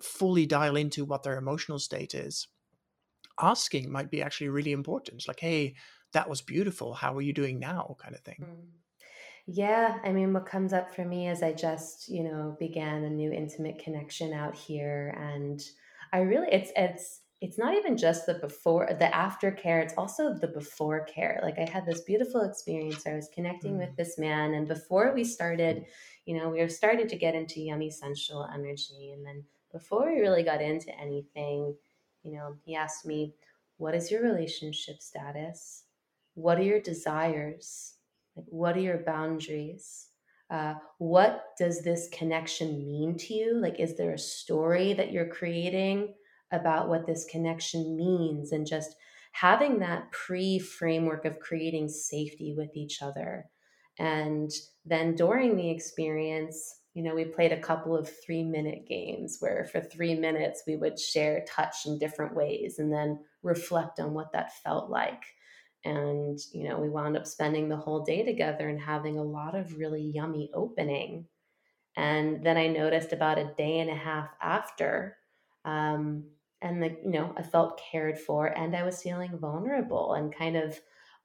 fully 0.00 0.46
dial 0.46 0.76
into 0.76 1.04
what 1.04 1.22
their 1.22 1.38
emotional 1.38 1.78
state 1.78 2.14
is, 2.14 2.48
asking 3.40 3.90
might 3.90 4.10
be 4.10 4.22
actually 4.22 4.48
really 4.48 4.72
important. 4.72 5.28
Like, 5.28 5.40
hey, 5.40 5.74
that 6.12 6.28
was 6.28 6.40
beautiful. 6.40 6.94
How 6.94 7.14
are 7.14 7.22
you 7.22 7.32
doing 7.32 7.58
now? 7.58 7.96
kind 8.00 8.14
of 8.14 8.20
thing. 8.20 8.38
Mm. 8.42 8.85
Yeah, 9.46 9.98
I 10.04 10.10
mean, 10.10 10.32
what 10.32 10.46
comes 10.46 10.72
up 10.72 10.94
for 10.94 11.04
me 11.04 11.28
is 11.28 11.42
I 11.42 11.52
just, 11.52 12.08
you 12.08 12.24
know, 12.24 12.56
began 12.58 13.04
a 13.04 13.10
new 13.10 13.30
intimate 13.30 13.78
connection 13.78 14.32
out 14.32 14.56
here, 14.56 15.16
and 15.18 15.62
I 16.12 16.18
really, 16.18 16.48
it's, 16.50 16.72
it's, 16.74 17.20
it's 17.40 17.58
not 17.58 17.74
even 17.74 17.96
just 17.96 18.26
the 18.26 18.34
before 18.34 18.88
the 18.98 19.04
aftercare 19.04 19.84
it's 19.84 19.92
also 19.98 20.32
the 20.32 20.48
before 20.48 21.04
care. 21.04 21.38
Like 21.42 21.58
i 21.58 21.68
had 21.70 21.84
this 21.84 22.00
beautiful 22.00 22.40
experience 22.40 23.06
i 23.06 23.12
was 23.14 23.28
connecting 23.28 23.74
mm. 23.74 23.78
with 23.80 23.94
this 23.94 24.16
man 24.16 24.54
and 24.54 24.66
before 24.66 25.12
we 25.12 25.22
started 25.22 25.84
you 26.24 26.38
know 26.38 26.48
we 26.48 26.60
were 26.60 26.68
started 26.70 27.10
to 27.10 27.16
get 27.16 27.34
into 27.34 27.60
yummy 27.60 27.90
sensual 27.90 28.48
energy 28.54 29.12
and 29.14 29.24
then 29.26 29.44
before 29.70 30.06
we 30.06 30.18
really 30.18 30.44
got 30.44 30.62
into 30.62 30.98
anything 30.98 31.74
you 32.22 32.32
know 32.32 32.56
he 32.64 32.74
asked 32.74 33.04
me 33.04 33.34
what 33.78 33.94
is 33.94 34.10
your 34.10 34.22
relationship 34.22 35.02
status? 35.02 35.84
What 36.34 36.58
are 36.58 36.62
your 36.62 36.80
desires 36.80 37.95
like 38.36 38.46
what 38.48 38.76
are 38.76 38.80
your 38.80 39.02
boundaries 39.04 40.08
uh, 40.48 40.74
what 40.98 41.46
does 41.58 41.82
this 41.82 42.08
connection 42.12 42.78
mean 42.86 43.16
to 43.16 43.34
you 43.34 43.60
like 43.60 43.80
is 43.80 43.96
there 43.96 44.12
a 44.12 44.18
story 44.18 44.92
that 44.92 45.10
you're 45.10 45.28
creating 45.28 46.14
about 46.52 46.88
what 46.88 47.06
this 47.06 47.26
connection 47.30 47.96
means 47.96 48.52
and 48.52 48.66
just 48.66 48.94
having 49.32 49.80
that 49.80 50.10
pre 50.12 50.58
framework 50.58 51.24
of 51.24 51.40
creating 51.40 51.88
safety 51.88 52.54
with 52.56 52.70
each 52.74 53.02
other. 53.02 53.46
And 53.98 54.50
then 54.84 55.14
during 55.14 55.56
the 55.56 55.70
experience, 55.70 56.80
you 56.94 57.02
know, 57.02 57.14
we 57.14 57.24
played 57.24 57.52
a 57.52 57.60
couple 57.60 57.96
of 57.96 58.10
three 58.24 58.42
minute 58.42 58.86
games 58.88 59.36
where 59.40 59.64
for 59.70 59.80
three 59.80 60.14
minutes 60.14 60.62
we 60.66 60.76
would 60.76 60.98
share 60.98 61.44
touch 61.46 61.86
in 61.86 61.98
different 61.98 62.34
ways 62.34 62.78
and 62.78 62.92
then 62.92 63.18
reflect 63.42 64.00
on 64.00 64.14
what 64.14 64.32
that 64.32 64.54
felt 64.62 64.90
like. 64.90 65.22
And, 65.84 66.38
you 66.52 66.68
know, 66.68 66.78
we 66.80 66.88
wound 66.88 67.16
up 67.16 67.26
spending 67.26 67.68
the 67.68 67.76
whole 67.76 68.02
day 68.04 68.24
together 68.24 68.68
and 68.68 68.80
having 68.80 69.18
a 69.18 69.22
lot 69.24 69.54
of 69.54 69.76
really 69.78 70.02
yummy 70.02 70.50
opening. 70.54 71.28
And 71.96 72.44
then 72.44 72.56
I 72.56 72.66
noticed 72.68 73.12
about 73.12 73.38
a 73.38 73.54
day 73.56 73.78
and 73.80 73.90
a 73.90 73.94
half 73.94 74.30
after, 74.40 75.18
um, 75.64 76.30
and 76.62 76.82
the 76.82 76.88
you 77.04 77.10
know 77.10 77.34
i 77.36 77.42
felt 77.42 77.78
cared 77.78 78.18
for 78.18 78.46
and 78.46 78.74
i 78.74 78.82
was 78.82 79.02
feeling 79.02 79.38
vulnerable 79.38 80.14
and 80.14 80.34
kind 80.34 80.56
of 80.56 80.80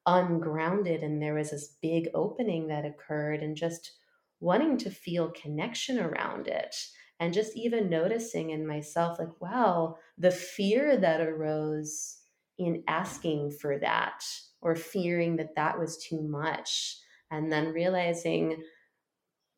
ungrounded 0.05 1.03
and 1.03 1.21
there 1.21 1.35
was 1.35 1.51
this 1.51 1.77
big 1.81 2.09
opening 2.13 2.67
that 2.67 2.85
occurred 2.85 3.41
and 3.41 3.55
just 3.55 3.97
wanting 4.41 4.77
to 4.77 4.89
feel 4.89 5.31
connection 5.31 5.97
around 5.99 6.47
it 6.49 6.75
and 7.19 7.33
just 7.33 7.55
even 7.55 7.89
noticing 7.89 8.49
in 8.49 8.67
myself 8.67 9.17
like 9.19 9.39
wow 9.39 9.95
the 10.17 10.31
fear 10.31 10.97
that 10.97 11.21
arose 11.21 12.20
in 12.57 12.83
asking 12.87 13.51
for 13.51 13.79
that 13.79 14.23
or 14.61 14.75
fearing 14.75 15.37
that 15.37 15.55
that 15.55 15.79
was 15.79 15.97
too 15.97 16.21
much 16.21 16.97
and 17.31 17.51
then 17.51 17.73
realizing 17.73 18.61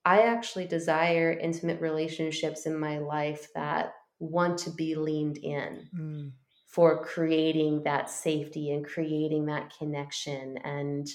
i 0.05 0.21
actually 0.21 0.65
desire 0.65 1.31
intimate 1.31 1.81
relationships 1.81 2.65
in 2.65 2.77
my 2.77 2.97
life 2.97 3.47
that 3.55 3.93
want 4.31 4.57
to 4.59 4.71
be 4.71 4.95
leaned 4.95 5.37
in 5.37 5.87
mm. 5.95 6.31
for 6.67 7.03
creating 7.03 7.83
that 7.83 8.09
safety 8.09 8.71
and 8.71 8.85
creating 8.85 9.45
that 9.45 9.73
connection. 9.77 10.57
And 10.63 11.07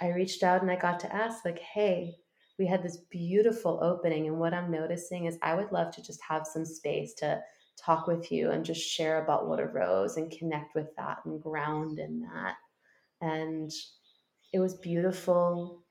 I 0.00 0.08
reached 0.08 0.42
out 0.42 0.62
and 0.62 0.70
I 0.70 0.76
got 0.76 1.00
to 1.00 1.14
ask, 1.14 1.44
like, 1.44 1.60
hey, 1.60 2.16
we 2.58 2.66
had 2.66 2.82
this 2.82 2.98
beautiful 3.10 3.78
opening. 3.82 4.26
And 4.26 4.38
what 4.38 4.54
I'm 4.54 4.70
noticing 4.70 5.26
is 5.26 5.38
I 5.42 5.54
would 5.54 5.72
love 5.72 5.94
to 5.94 6.02
just 6.02 6.20
have 6.28 6.46
some 6.46 6.64
space 6.64 7.14
to 7.14 7.40
talk 7.84 8.06
with 8.06 8.30
you 8.30 8.50
and 8.50 8.64
just 8.64 8.80
share 8.80 9.22
about 9.22 9.48
what 9.48 9.60
arose 9.60 10.16
and 10.16 10.30
connect 10.30 10.74
with 10.74 10.94
that 10.96 11.18
and 11.24 11.42
ground 11.42 11.98
in 11.98 12.20
that. 12.20 12.56
And 13.20 13.70
it 14.52 14.58
was 14.58 14.74
beautiful 14.74 15.84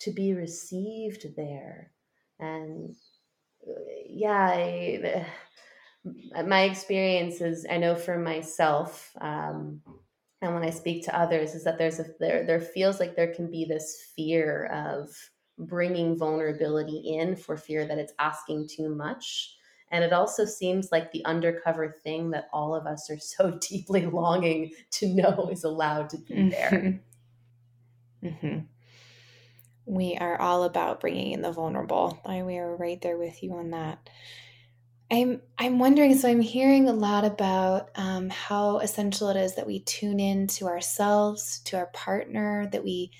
to 0.00 0.12
be 0.12 0.34
received 0.34 1.26
there. 1.36 1.92
And 2.38 2.94
yeah, 4.06 4.46
I, 4.52 5.26
my 6.46 6.62
experience 6.62 7.40
is 7.40 7.66
I 7.68 7.78
know 7.78 7.94
for 7.94 8.18
myself, 8.18 9.12
um, 9.20 9.80
and 10.42 10.54
when 10.54 10.62
I 10.62 10.70
speak 10.70 11.04
to 11.04 11.18
others, 11.18 11.54
is 11.54 11.64
that 11.64 11.78
there's 11.78 11.98
a 11.98 12.06
there 12.20 12.46
there 12.46 12.60
feels 12.60 13.00
like 13.00 13.16
there 13.16 13.34
can 13.34 13.50
be 13.50 13.64
this 13.64 14.12
fear 14.14 14.66
of 14.66 15.08
bringing 15.58 16.18
vulnerability 16.18 17.16
in 17.18 17.34
for 17.34 17.56
fear 17.56 17.86
that 17.86 17.98
it's 17.98 18.12
asking 18.18 18.68
too 18.68 18.94
much. 18.94 19.56
And 19.90 20.02
it 20.02 20.12
also 20.12 20.44
seems 20.44 20.90
like 20.90 21.12
the 21.12 21.24
undercover 21.24 21.96
thing 22.02 22.30
that 22.30 22.48
all 22.52 22.74
of 22.74 22.86
us 22.86 23.08
are 23.10 23.18
so 23.18 23.50
deeply 23.60 24.06
longing 24.06 24.72
to 24.92 25.08
know 25.08 25.48
is 25.50 25.64
allowed 25.64 26.10
to 26.10 26.18
be 26.18 26.50
there. 26.50 27.00
Mm-hmm. 28.22 28.26
Mm-hmm 28.26 28.58
we 29.86 30.16
are 30.16 30.38
all 30.40 30.64
about 30.64 31.00
bringing 31.00 31.30
in 31.30 31.42
the 31.42 31.52
vulnerable. 31.52 32.20
I, 32.26 32.42
we 32.42 32.58
are 32.58 32.76
right 32.76 33.00
there 33.00 33.16
with 33.16 33.42
you 33.42 33.54
on 33.54 33.70
that. 33.70 34.10
I'm 35.10 35.40
I'm 35.56 35.78
wondering. 35.78 36.16
So 36.16 36.28
I'm 36.28 36.40
hearing 36.40 36.88
a 36.88 36.92
lot 36.92 37.24
about 37.24 37.90
um, 37.94 38.28
how 38.28 38.78
essential 38.78 39.28
it 39.28 39.36
is 39.36 39.54
that 39.54 39.66
we 39.66 39.80
tune 39.80 40.18
in 40.18 40.48
to 40.48 40.66
ourselves, 40.66 41.60
to 41.66 41.76
our 41.76 41.86
partner, 41.86 42.68
that 42.72 42.82
we 42.82 43.12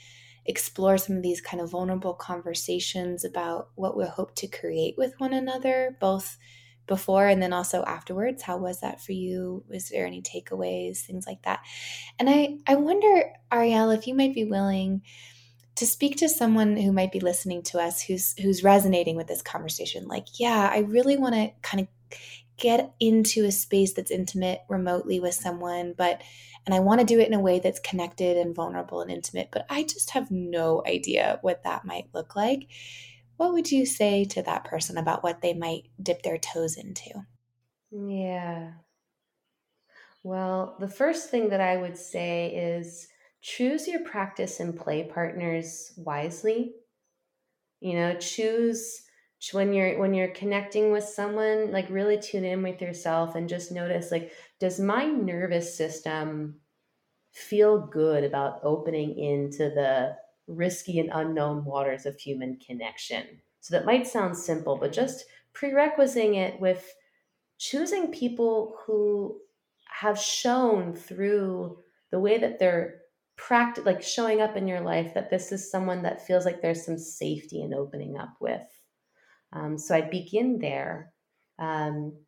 explore 0.46 0.98
some 0.98 1.16
of 1.16 1.22
these 1.22 1.40
kind 1.40 1.60
of 1.60 1.70
vulnerable 1.70 2.14
conversations 2.14 3.24
about 3.24 3.70
what 3.74 3.96
we 3.96 4.04
hope 4.06 4.34
to 4.36 4.46
create 4.46 4.96
with 4.96 5.14
one 5.18 5.32
another, 5.32 5.96
both 6.00 6.38
before 6.86 7.26
and 7.26 7.42
then 7.42 7.52
also 7.52 7.82
afterwards. 7.84 8.42
How 8.42 8.58
was 8.58 8.80
that 8.80 9.00
for 9.00 9.12
you? 9.12 9.64
Was 9.68 9.88
there 9.88 10.06
any 10.06 10.22
takeaways, 10.22 11.00
things 11.00 11.26
like 11.26 11.42
that? 11.42 11.60
And 12.18 12.30
I 12.30 12.58
I 12.66 12.76
wonder, 12.76 13.32
Ariel, 13.52 13.90
if 13.90 14.06
you 14.06 14.14
might 14.14 14.34
be 14.34 14.44
willing 14.44 15.02
to 15.76 15.86
speak 15.86 16.16
to 16.16 16.28
someone 16.28 16.76
who 16.76 16.90
might 16.90 17.12
be 17.12 17.20
listening 17.20 17.62
to 17.62 17.78
us 17.78 18.02
who's 18.02 18.34
who's 18.40 18.64
resonating 18.64 19.16
with 19.16 19.26
this 19.26 19.42
conversation 19.42 20.08
like 20.08 20.26
yeah 20.40 20.68
i 20.72 20.78
really 20.78 21.16
want 21.16 21.34
to 21.34 21.50
kind 21.62 21.82
of 21.82 22.18
get 22.56 22.94
into 23.00 23.44
a 23.44 23.52
space 23.52 23.92
that's 23.92 24.10
intimate 24.10 24.60
remotely 24.68 25.20
with 25.20 25.34
someone 25.34 25.94
but 25.96 26.22
and 26.64 26.74
i 26.74 26.80
want 26.80 27.00
to 27.00 27.06
do 27.06 27.20
it 27.20 27.28
in 27.28 27.34
a 27.34 27.40
way 27.40 27.58
that's 27.58 27.80
connected 27.80 28.36
and 28.36 28.54
vulnerable 28.54 29.00
and 29.00 29.10
intimate 29.10 29.48
but 29.52 29.66
i 29.68 29.82
just 29.82 30.10
have 30.10 30.30
no 30.30 30.82
idea 30.86 31.38
what 31.42 31.62
that 31.64 31.84
might 31.84 32.08
look 32.14 32.34
like. 32.36 32.68
What 33.36 33.52
would 33.52 33.70
you 33.70 33.84
say 33.84 34.24
to 34.24 34.42
that 34.42 34.64
person 34.64 34.96
about 34.96 35.22
what 35.22 35.42
they 35.42 35.52
might 35.52 35.90
dip 36.02 36.22
their 36.22 36.38
toes 36.38 36.76
into? 36.76 37.26
Yeah. 37.90 38.72
Well 40.22 40.76
the 40.80 40.88
first 40.88 41.30
thing 41.30 41.50
that 41.50 41.60
i 41.60 41.76
would 41.76 41.96
say 41.96 42.54
is 42.54 43.08
choose 43.42 43.86
your 43.86 44.00
practice 44.04 44.58
and 44.58 44.76
play 44.76 45.04
partners 45.04 45.92
wisely. 45.96 46.74
You 47.80 47.94
know, 47.94 48.14
choose 48.16 49.02
when 49.52 49.72
you're 49.72 49.98
when 49.98 50.14
you're 50.14 50.28
connecting 50.28 50.92
with 50.92 51.04
someone, 51.04 51.70
like 51.70 51.88
really 51.90 52.18
tune 52.18 52.44
in 52.44 52.62
with 52.62 52.80
yourself 52.80 53.34
and 53.34 53.48
just 53.48 53.72
notice 53.72 54.10
like 54.10 54.32
does 54.58 54.80
my 54.80 55.04
nervous 55.04 55.76
system 55.76 56.56
feel 57.32 57.86
good 57.86 58.24
about 58.24 58.60
opening 58.62 59.18
into 59.18 59.70
the 59.70 60.16
risky 60.46 60.98
and 61.00 61.10
unknown 61.12 61.64
waters 61.64 62.06
of 62.06 62.18
human 62.18 62.56
connection? 62.56 63.24
So 63.60 63.74
that 63.74 63.84
might 63.84 64.06
sound 64.06 64.36
simple, 64.36 64.76
but 64.76 64.92
just 64.92 65.26
prerequisiting 65.52 66.34
it 66.34 66.60
with 66.60 66.94
choosing 67.58 68.12
people 68.12 68.76
who 68.86 69.40
have 69.88 70.18
shown 70.18 70.94
through 70.94 71.78
the 72.10 72.20
way 72.20 72.38
that 72.38 72.58
they're 72.58 73.00
practice 73.36 73.84
like 73.84 74.02
showing 74.02 74.40
up 74.40 74.56
in 74.56 74.66
your 74.66 74.80
life 74.80 75.12
that 75.12 75.28
this 75.30 75.52
is 75.52 75.70
someone 75.70 76.02
that 76.02 76.26
feels 76.26 76.46
like 76.46 76.62
there's 76.62 76.84
some 76.84 76.98
safety 76.98 77.60
in 77.60 77.74
opening 77.74 78.16
up 78.16 78.34
with 78.40 78.75
um, 79.52 79.78
so 79.78 79.94
i'd 79.94 80.10
begin 80.10 80.58
there. 80.58 81.12
Um, 81.58 82.18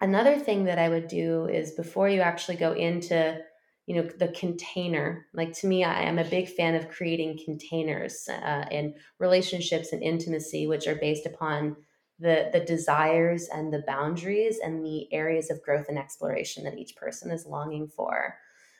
another 0.00 0.38
thing 0.38 0.64
that 0.64 0.78
i 0.78 0.88
would 0.88 1.08
do 1.08 1.46
is 1.46 1.72
before 1.72 2.08
you 2.08 2.20
actually 2.20 2.56
go 2.56 2.72
into 2.72 3.38
you 3.86 3.96
know 3.96 4.08
the 4.18 4.28
container 4.28 5.26
like 5.34 5.52
to 5.52 5.66
me 5.66 5.82
i 5.82 6.02
am 6.02 6.18
a 6.18 6.24
big 6.24 6.48
fan 6.48 6.74
of 6.74 6.90
creating 6.90 7.38
containers 7.44 8.28
uh, 8.28 8.66
in 8.70 8.94
relationships 9.18 9.92
and 9.92 10.02
intimacy 10.02 10.66
which 10.66 10.86
are 10.86 10.94
based 10.96 11.26
upon 11.26 11.76
the 12.18 12.50
the 12.52 12.60
desires 12.60 13.48
and 13.52 13.72
the 13.72 13.84
boundaries 13.86 14.58
and 14.62 14.84
the 14.84 15.12
areas 15.12 15.50
of 15.50 15.62
growth 15.62 15.86
and 15.88 15.98
exploration 15.98 16.64
that 16.64 16.78
each 16.78 16.96
person 16.96 17.30
is 17.30 17.46
longing 17.46 17.88
for. 17.88 18.36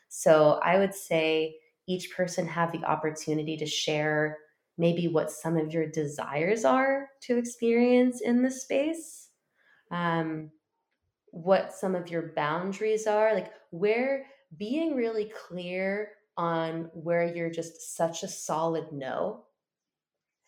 So 0.09 0.59
i 0.63 0.77
would 0.77 0.93
say 0.93 1.55
each 1.87 2.15
person 2.15 2.47
have 2.47 2.71
the 2.71 2.83
opportunity 2.83 3.57
to 3.57 3.65
share 3.65 4.37
maybe 4.79 5.09
what 5.09 5.29
some 5.29 5.57
of 5.57 5.73
your 5.73 5.85
desires 5.85 6.63
are 6.65 7.09
to 7.21 7.37
experience 7.37 8.21
in 8.21 8.41
the 8.41 8.49
space. 8.49 9.27
Um, 9.91 10.51
what 11.31 11.73
some 11.73 11.93
of 11.93 12.09
your 12.09 12.31
boundaries 12.35 13.05
are 13.05 13.35
like 13.35 13.51
where 13.69 14.25
being 14.57 14.95
really 14.95 15.31
clear 15.47 16.11
on 16.37 16.89
where 16.93 17.35
you're 17.35 17.51
just 17.51 17.95
such 17.95 18.23
a 18.23 18.27
solid 18.27 18.91
no 18.91 19.43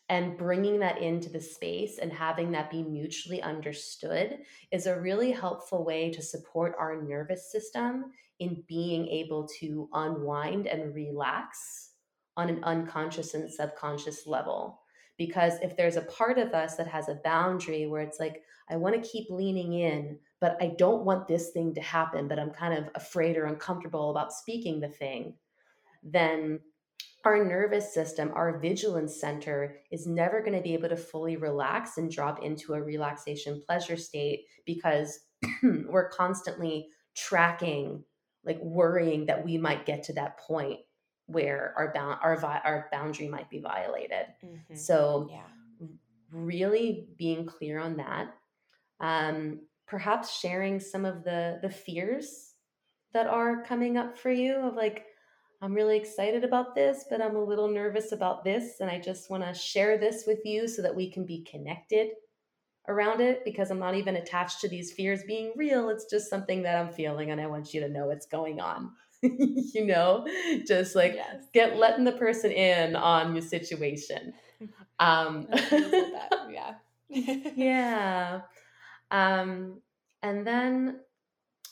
and 0.10 0.38
bringing 0.38 0.80
that 0.80 1.02
into 1.02 1.30
the 1.30 1.40
space 1.40 2.00
and 2.00 2.12
having 2.12 2.52
that 2.52 2.72
be 2.72 2.82
mutually 2.82 3.42
understood 3.42 4.40
is 4.72 4.88
a 4.88 5.00
really 5.00 5.32
helpful 5.32 5.86
way 5.86 6.12
to 6.12 6.22
support 6.22 6.76
our 6.80 7.02
nervous 7.02 7.52
system 7.52 8.06
in 8.40 8.64
being 8.68 9.08
able 9.08 9.48
to 9.60 9.88
unwind 9.94 10.66
and 10.66 10.96
relax 10.96 11.91
on 12.38 12.50
an 12.50 12.64
unconscious 12.64 13.34
and 13.34 13.52
subconscious 13.52 14.26
level. 14.26 14.82
Because 15.18 15.54
if 15.62 15.78
there's 15.78 15.98
a 15.98 16.04
part 16.04 16.38
of 16.38 16.54
us 16.54 16.76
that 16.76 16.88
has 16.88 17.10
a 17.10 17.20
boundary 17.24 17.86
where 17.86 18.02
it's 18.02 18.20
like, 18.20 18.44
I 18.70 18.78
want 18.78 18.96
to 18.96 19.10
keep 19.10 19.30
leaning 19.30 19.74
in, 19.74 20.18
but 20.40 20.58
I 20.62 20.74
don't 20.78 21.06
want 21.06 21.28
this 21.28 21.52
thing 21.52 21.74
to 21.76 21.82
happen, 21.82 22.28
but 22.28 22.40
I'm 22.40 22.52
kind 22.52 22.74
of 22.74 22.90
afraid 22.96 23.38
or 23.38 23.46
uncomfortable 23.46 24.10
about 24.10 24.34
speaking 24.34 24.80
the 24.80 24.88
thing, 24.88 25.36
then 26.02 26.60
our 27.24 27.44
nervous 27.46 27.94
system, 27.94 28.32
our 28.34 28.60
vigilance 28.60 29.20
center 29.20 29.78
is 29.92 30.08
never 30.08 30.42
going 30.42 30.58
to 30.58 30.62
be 30.62 30.74
able 30.74 30.90
to 30.90 30.98
fully 30.98 31.38
relax 31.38 31.98
and 31.98 32.10
drop 32.10 32.42
into 32.44 32.74
a 32.74 32.82
relaxation 32.82 33.62
pleasure 33.66 33.98
state 33.98 34.46
because 34.66 35.20
we're 35.64 36.10
constantly 36.10 36.88
tracking 37.16 38.04
like 38.44 38.60
worrying 38.62 39.26
that 39.28 39.44
we 39.44 39.58
might 39.58 39.86
get 39.86 40.04
to 40.04 40.14
that 40.14 40.40
point 40.40 40.80
where 41.32 41.74
our 41.78 41.92
bound 41.94 42.20
our 42.22 42.38
vi- 42.38 42.62
our 42.64 42.88
boundary 42.92 43.28
might 43.28 43.50
be 43.50 43.60
violated. 43.60 44.28
Mm-hmm. 44.44 44.76
So 44.76 45.28
yeah. 45.32 45.88
really 46.32 47.08
being 47.18 47.46
clear 47.46 47.80
on 47.80 47.98
that. 47.98 48.34
Um, 49.00 49.62
perhaps 49.88 50.40
sharing 50.40 50.80
some 50.80 51.06
of 51.06 51.24
the 51.24 51.60
the 51.62 51.70
fears 51.70 52.54
that 53.14 53.28
are 53.28 53.64
coming 53.64 53.98
up 53.98 54.18
for 54.18 54.32
you 54.32 54.56
of 54.56 54.76
like 54.76 55.06
I'm 55.64 55.76
really 55.76 55.98
excited 55.98 56.44
about 56.44 56.74
this, 56.74 57.06
but 57.08 57.22
I'm 57.22 57.36
a 57.36 57.44
little 57.44 57.68
nervous 57.68 58.14
about 58.14 58.44
this 58.44 58.80
and 58.80 58.90
I 58.90 59.00
just 59.00 59.30
want 59.30 59.44
to 59.44 59.54
share 59.54 60.00
this 60.00 60.24
with 60.26 60.40
you 60.44 60.68
so 60.68 60.82
that 60.82 60.96
we 60.96 61.12
can 61.12 61.24
be 61.24 61.44
connected 61.44 62.10
around 62.88 63.22
it 63.22 63.46
because 63.46 63.70
I'm 63.70 63.78
not 63.78 63.94
even 63.94 64.16
attached 64.16 64.60
to 64.62 64.68
these 64.68 64.92
fears 64.92 65.22
being 65.28 65.54
real. 65.56 65.90
It's 65.90 66.06
just 66.06 66.32
something 66.32 66.64
that 66.64 66.78
I'm 66.78 66.92
feeling 66.92 67.30
and 67.30 67.40
I 67.40 67.46
want 67.46 67.76
you 67.76 67.82
to 67.82 67.90
know 67.90 68.08
what's 68.08 68.26
going 68.26 68.60
on. 68.60 68.92
you 69.74 69.86
know, 69.86 70.26
just 70.68 70.96
like 70.96 71.14
yes. 71.16 71.46
get 71.54 71.78
letting 71.78 72.06
the 72.06 72.12
person 72.14 72.52
in 72.52 72.96
on 72.96 73.34
your 73.36 73.44
situation. 73.44 74.34
Um 75.00 75.48
yeah. 75.72 76.76
yeah. 77.10 78.42
Um 79.10 79.82
and 80.22 80.46
then 80.46 81.00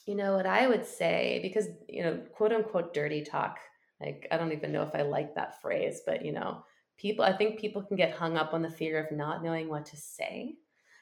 you 0.09 0.15
know, 0.15 0.35
what 0.35 0.47
I 0.47 0.67
would 0.67 0.85
say, 0.87 1.39
because, 1.43 1.67
you 1.87 2.01
know, 2.01 2.17
quote 2.33 2.51
unquote 2.51 2.95
dirty 2.95 3.21
talk, 3.23 3.59
like, 4.01 4.27
I 4.31 4.37
don't 4.37 4.53
even 4.53 4.71
know 4.71 4.81
if 4.81 4.95
I 4.95 5.03
like 5.03 5.35
that 5.35 5.61
phrase, 5.61 6.01
but, 6.03 6.25
you 6.25 6.31
know, 6.31 6.63
people, 6.97 7.23
I 7.23 7.37
think 7.37 7.59
people 7.59 7.83
can 7.83 7.95
get 7.95 8.15
hung 8.15 8.35
up 8.35 8.55
on 8.55 8.63
the 8.63 8.71
fear 8.71 8.97
of 8.97 9.15
not 9.15 9.43
knowing 9.43 9.69
what 9.69 9.85
to 9.87 9.97
say. 9.97 10.55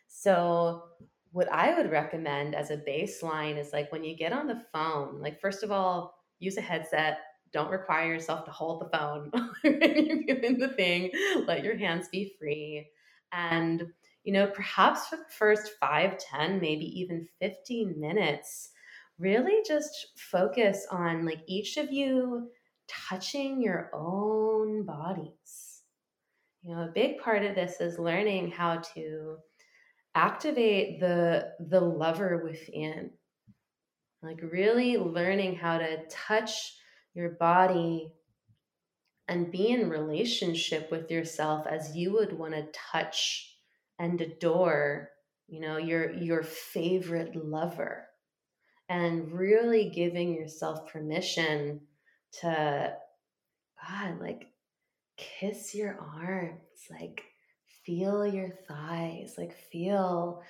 So, 0.10 0.83
what 1.31 1.49
I 1.51 1.73
would 1.77 1.89
recommend 1.89 2.53
as 2.53 2.69
a 2.69 2.77
baseline 2.77 3.57
is 3.57 3.71
like 3.71 3.91
when 3.93 4.03
you 4.03 4.17
get 4.17 4.33
on 4.33 4.47
the 4.47 4.62
phone, 4.73 5.21
like, 5.21 5.39
first 5.39 5.63
of 5.63 5.71
all, 5.71 6.16
use 6.39 6.58
a 6.58 6.62
headset. 6.62 7.19
Don't 7.54 7.71
require 7.71 8.13
yourself 8.13 8.45
to 8.45 8.52
hold 8.52 8.82
the 8.82 8.97
phone 8.97 9.32
when 9.62 10.23
you're 10.28 10.39
doing 10.39 10.58
the 10.58 10.69
thing. 10.69 11.12
Let 11.45 11.63
your 11.63 11.78
hands 11.78 12.08
be 12.10 12.36
free. 12.39 12.88
And, 13.32 13.84
you 14.23 14.34
know, 14.34 14.47
perhaps 14.47 15.08
for 15.08 15.17
the 15.17 15.26
first 15.30 15.71
five, 15.80 16.17
ten, 16.17 16.60
maybe 16.60 16.86
even 17.00 17.28
15 17.39 18.00
minutes, 18.00 18.71
really 19.19 19.63
just 19.65 20.08
focus 20.17 20.86
on 20.91 21.26
like 21.26 21.41
each 21.47 21.78
of 21.78 21.91
you 21.91 22.50
touching 22.88 23.62
your 23.62 23.89
own 23.93 24.86
bodies. 24.86 25.82
You 26.63 26.76
know, 26.76 26.84
a 26.84 26.91
big 26.93 27.19
part 27.19 27.43
of 27.43 27.56
this 27.56 27.80
is 27.80 28.00
learning 28.00 28.52
how 28.52 28.78
to 28.95 29.38
activate 30.15 31.00
the 31.00 31.54
the 31.69 31.80
lover 31.80 32.41
within. 32.43 33.12
Like 34.21 34.41
really 34.41 34.97
learning 34.97 35.56
how 35.56 35.77
to 35.77 36.06
touch 36.10 36.73
your 37.13 37.30
body 37.30 38.12
and 39.27 39.51
be 39.51 39.69
in 39.69 39.89
relationship 39.89 40.89
with 40.91 41.12
yourself 41.12 41.67
as 41.67 41.95
you 41.95 42.13
would 42.13 42.34
want 42.34 42.53
to 42.53 42.67
touch 42.91 43.56
and 43.99 44.19
adore, 44.21 45.10
you 45.47 45.60
know, 45.60 45.77
your 45.77 46.13
your 46.13 46.43
favorite 46.43 47.36
lover. 47.36 48.06
And 48.89 49.34
really 49.34 49.89
giving 49.89 50.34
yourself 50.34 50.88
permission 50.88 51.82
to 52.39 52.93
God, 53.82 54.21
like 54.21 54.47
kiss 55.17 55.75
your 55.75 55.99
arms, 55.99 56.62
like 56.89 57.21
feel 57.86 58.25
your 58.25 58.51
thighs, 58.67 59.36
like 59.38 59.56
feel 59.71 60.41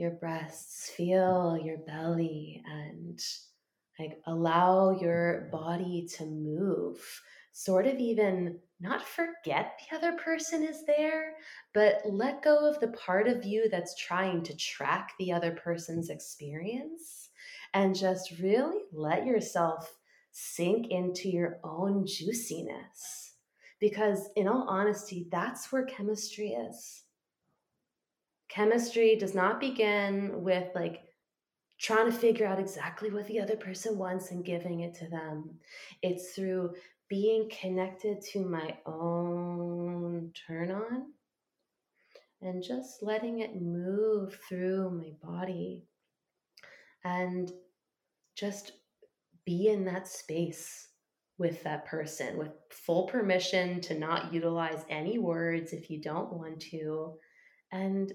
your 0.00 0.12
breasts, 0.12 0.90
feel 0.96 1.58
your 1.62 1.78
belly, 1.86 2.62
and 2.66 3.20
like 3.98 4.18
allow 4.26 4.98
your 4.98 5.48
body 5.52 6.08
to 6.16 6.24
move. 6.24 6.98
Sort 7.52 7.86
of 7.86 7.98
even 7.98 8.58
not 8.80 9.06
forget 9.06 9.78
the 9.78 9.96
other 9.96 10.12
person 10.16 10.62
is 10.64 10.86
there, 10.86 11.34
but 11.74 12.00
let 12.06 12.42
go 12.42 12.66
of 12.68 12.80
the 12.80 12.88
part 12.88 13.28
of 13.28 13.44
you 13.44 13.68
that's 13.70 13.94
trying 13.96 14.42
to 14.44 14.56
track 14.56 15.12
the 15.18 15.32
other 15.32 15.52
person's 15.52 16.08
experience 16.08 17.28
and 17.74 17.94
just 17.94 18.38
really 18.40 18.78
let 18.92 19.26
yourself 19.26 19.98
sink 20.32 20.86
into 20.90 21.28
your 21.28 21.58
own 21.62 22.06
juiciness. 22.06 23.34
Because, 23.80 24.28
in 24.36 24.46
all 24.46 24.66
honesty, 24.68 25.26
that's 25.30 25.70
where 25.72 25.84
chemistry 25.84 26.50
is. 26.50 27.04
Chemistry 28.50 29.16
does 29.16 29.34
not 29.34 29.60
begin 29.60 30.42
with 30.42 30.68
like 30.74 31.02
trying 31.78 32.10
to 32.10 32.16
figure 32.16 32.46
out 32.46 32.58
exactly 32.58 33.10
what 33.10 33.26
the 33.26 33.40
other 33.40 33.56
person 33.56 33.96
wants 33.96 34.32
and 34.32 34.44
giving 34.44 34.80
it 34.80 34.94
to 34.94 35.08
them. 35.08 35.50
It's 36.02 36.34
through 36.34 36.74
being 37.08 37.50
connected 37.60 38.20
to 38.32 38.44
my 38.44 38.76
own 38.86 40.32
turn 40.46 40.70
on 40.70 41.12
and 42.42 42.62
just 42.62 43.02
letting 43.02 43.40
it 43.40 43.60
move 43.60 44.38
through 44.48 44.90
my 44.90 45.12
body 45.22 45.84
and 47.04 47.52
just 48.36 48.72
be 49.46 49.68
in 49.68 49.84
that 49.84 50.06
space 50.06 50.88
with 51.38 51.62
that 51.62 51.86
person 51.86 52.36
with 52.36 52.50
full 52.70 53.04
permission 53.06 53.80
to 53.80 53.98
not 53.98 54.32
utilize 54.32 54.84
any 54.90 55.18
words 55.18 55.72
if 55.72 55.88
you 55.88 56.00
don't 56.00 56.32
want 56.32 56.60
to 56.60 57.14
and 57.72 58.12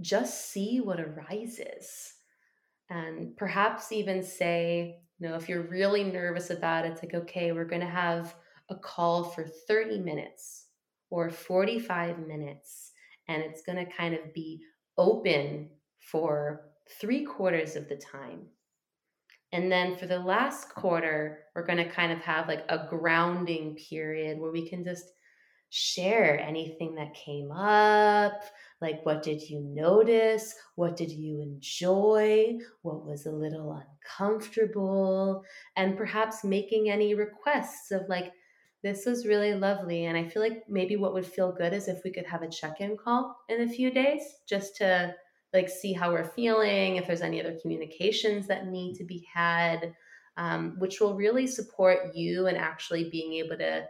just 0.00 0.50
see 0.50 0.80
what 0.80 1.00
arises. 1.00 2.14
And 2.90 3.36
perhaps 3.36 3.92
even 3.92 4.22
say 4.22 5.00
you 5.18 5.28
know 5.28 5.34
if 5.34 5.48
you're 5.48 5.62
really 5.62 6.04
nervous 6.04 6.50
about 6.50 6.86
it 6.86 6.92
it's 6.92 7.02
like 7.02 7.12
okay 7.12 7.50
we're 7.50 7.64
going 7.64 7.82
to 7.82 7.86
have 7.86 8.34
a 8.70 8.76
call 8.76 9.24
for 9.24 9.44
30 9.44 9.98
minutes 9.98 10.66
or 11.10 11.28
45 11.28 12.20
minutes 12.20 12.92
and 13.28 13.42
it's 13.42 13.62
going 13.62 13.76
to 13.76 13.92
kind 13.92 14.14
of 14.14 14.32
be 14.32 14.60
open 14.96 15.68
for 15.98 16.70
three 17.00 17.24
quarters 17.24 17.76
of 17.76 17.88
the 17.88 17.96
time. 17.96 18.46
And 19.52 19.70
then 19.70 19.96
for 19.96 20.06
the 20.06 20.18
last 20.18 20.68
quarter, 20.70 21.44
we're 21.54 21.66
going 21.66 21.78
to 21.78 21.88
kind 21.88 22.12
of 22.12 22.18
have 22.20 22.48
like 22.48 22.64
a 22.68 22.86
grounding 22.88 23.76
period 23.76 24.38
where 24.38 24.50
we 24.50 24.68
can 24.68 24.84
just 24.84 25.12
share 25.70 26.38
anything 26.40 26.94
that 26.94 27.14
came 27.14 27.50
up. 27.50 28.42
Like, 28.80 29.04
what 29.04 29.22
did 29.22 29.42
you 29.42 29.60
notice? 29.60 30.54
What 30.76 30.96
did 30.96 31.10
you 31.10 31.40
enjoy? 31.40 32.58
What 32.82 33.04
was 33.04 33.26
a 33.26 33.32
little 33.32 33.82
uncomfortable? 34.18 35.44
And 35.76 35.96
perhaps 35.96 36.44
making 36.44 36.90
any 36.90 37.14
requests 37.14 37.90
of 37.90 38.02
like, 38.08 38.32
this 38.82 39.04
was 39.04 39.26
really 39.26 39.54
lovely. 39.54 40.06
And 40.06 40.16
I 40.16 40.28
feel 40.28 40.42
like 40.42 40.64
maybe 40.68 40.96
what 40.96 41.12
would 41.12 41.26
feel 41.26 41.52
good 41.52 41.72
is 41.72 41.88
if 41.88 42.02
we 42.04 42.12
could 42.12 42.26
have 42.26 42.42
a 42.42 42.48
check 42.48 42.80
in 42.80 42.96
call 42.96 43.36
in 43.48 43.62
a 43.62 43.68
few 43.68 43.90
days 43.90 44.22
just 44.48 44.76
to 44.76 45.14
like 45.52 45.68
see 45.68 45.92
how 45.92 46.12
we're 46.12 46.24
feeling, 46.24 46.96
if 46.96 47.06
there's 47.06 47.22
any 47.22 47.40
other 47.40 47.56
communications 47.60 48.46
that 48.46 48.68
need 48.68 48.94
to 48.94 49.04
be 49.04 49.26
had, 49.32 49.94
um, 50.36 50.76
which 50.78 51.00
will 51.00 51.16
really 51.16 51.46
support 51.46 52.14
you 52.14 52.46
and 52.46 52.56
actually 52.56 53.10
being 53.10 53.32
able 53.34 53.56
to 53.56 53.84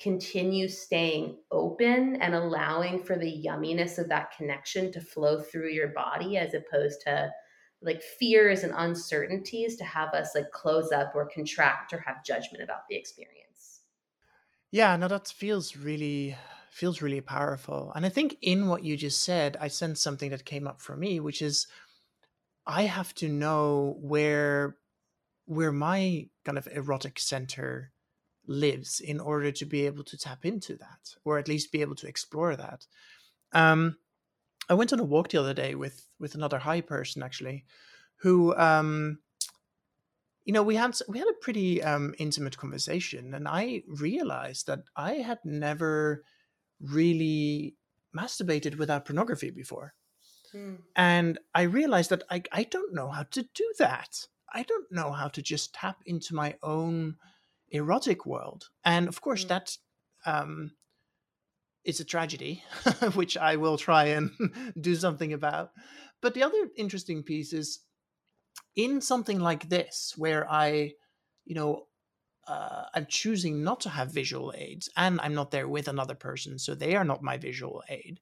continue 0.00 0.66
staying 0.66 1.36
open 1.50 2.16
and 2.16 2.34
allowing 2.34 3.02
for 3.02 3.16
the 3.16 3.42
yumminess 3.46 3.98
of 3.98 4.08
that 4.08 4.34
connection 4.36 4.90
to 4.92 5.00
flow 5.00 5.40
through 5.40 5.68
your 5.68 5.88
body 5.88 6.38
as 6.38 6.54
opposed 6.54 7.02
to 7.02 7.30
like 7.82 8.02
fears 8.02 8.62
and 8.62 8.72
uncertainties 8.76 9.76
to 9.76 9.84
have 9.84 10.12
us 10.14 10.34
like 10.34 10.50
close 10.52 10.90
up 10.90 11.12
or 11.14 11.28
contract 11.28 11.92
or 11.92 11.98
have 11.98 12.24
judgment 12.24 12.62
about 12.62 12.88
the 12.88 12.96
experience. 12.96 13.80
Yeah, 14.70 14.96
no, 14.96 15.08
that 15.08 15.28
feels 15.28 15.76
really 15.76 16.36
feels 16.70 17.02
really 17.02 17.20
powerful. 17.20 17.92
And 17.94 18.06
I 18.06 18.08
think 18.08 18.36
in 18.40 18.68
what 18.68 18.84
you 18.84 18.96
just 18.96 19.22
said, 19.22 19.56
I 19.60 19.68
sense 19.68 20.00
something 20.00 20.30
that 20.30 20.44
came 20.44 20.66
up 20.66 20.80
for 20.80 20.96
me, 20.96 21.20
which 21.20 21.42
is 21.42 21.66
I 22.66 22.82
have 22.82 23.14
to 23.16 23.28
know 23.28 23.96
where 24.00 24.76
where 25.46 25.72
my 25.72 26.28
kind 26.44 26.58
of 26.58 26.68
erotic 26.68 27.18
center 27.18 27.92
lives 28.46 29.00
in 29.00 29.20
order 29.20 29.52
to 29.52 29.64
be 29.64 29.86
able 29.86 30.04
to 30.04 30.18
tap 30.18 30.44
into 30.44 30.76
that 30.76 31.14
or 31.24 31.38
at 31.38 31.48
least 31.48 31.72
be 31.72 31.80
able 31.80 31.94
to 31.94 32.08
explore 32.08 32.56
that. 32.56 32.86
Um, 33.52 33.96
I 34.68 34.74
went 34.74 34.92
on 34.92 35.00
a 35.00 35.04
walk 35.04 35.28
the 35.30 35.40
other 35.40 35.54
day 35.54 35.74
with 35.74 36.06
with 36.18 36.34
another 36.34 36.58
HAI 36.58 36.80
person 36.82 37.22
actually, 37.22 37.64
who 38.16 38.54
um, 38.56 39.18
you 40.44 40.52
know 40.52 40.62
we 40.62 40.76
had 40.76 40.96
we 41.08 41.18
had 41.18 41.28
a 41.28 41.42
pretty 41.42 41.82
um, 41.82 42.14
intimate 42.18 42.56
conversation, 42.56 43.34
and 43.34 43.48
I 43.48 43.82
realized 43.88 44.68
that 44.68 44.84
I 44.94 45.14
had 45.14 45.38
never 45.44 46.24
really 46.80 47.74
masturbated 48.16 48.78
without 48.78 49.04
pornography 49.04 49.50
before. 49.50 49.94
Hmm. 50.52 50.76
And 50.96 51.38
I 51.54 51.62
realized 51.62 52.10
that 52.10 52.24
I, 52.30 52.42
I 52.52 52.64
don't 52.64 52.94
know 52.94 53.08
how 53.08 53.24
to 53.24 53.42
do 53.54 53.72
that. 53.78 54.26
I 54.52 54.62
don't 54.64 54.90
know 54.90 55.12
how 55.12 55.28
to 55.28 55.42
just 55.42 55.74
tap 55.74 56.02
into 56.06 56.34
my 56.34 56.56
own 56.62 57.16
erotic 57.70 58.26
world. 58.26 58.68
And 58.84 59.08
of 59.08 59.20
course, 59.20 59.42
hmm. 59.42 59.48
that 59.48 59.76
um, 60.26 60.72
is 61.84 62.00
a 62.00 62.04
tragedy, 62.04 62.62
which 63.14 63.36
I 63.36 63.56
will 63.56 63.78
try 63.78 64.06
and 64.06 64.30
do 64.80 64.94
something 64.94 65.32
about. 65.32 65.72
But 66.20 66.34
the 66.34 66.42
other 66.42 66.68
interesting 66.76 67.22
piece 67.22 67.52
is 67.52 67.80
in 68.76 69.00
something 69.00 69.40
like 69.40 69.68
this, 69.68 70.14
where 70.16 70.50
I, 70.50 70.92
you 71.44 71.54
know, 71.54 71.86
uh, 72.46 72.84
I'm 72.94 73.06
choosing 73.08 73.62
not 73.62 73.80
to 73.80 73.88
have 73.88 74.12
visual 74.12 74.52
aids 74.56 74.88
and 74.96 75.20
I'm 75.22 75.34
not 75.34 75.50
there 75.50 75.68
with 75.68 75.88
another 75.88 76.14
person, 76.14 76.58
so 76.58 76.74
they 76.74 76.96
are 76.96 77.04
not 77.04 77.22
my 77.22 77.38
visual 77.38 77.82
aid, 77.88 78.20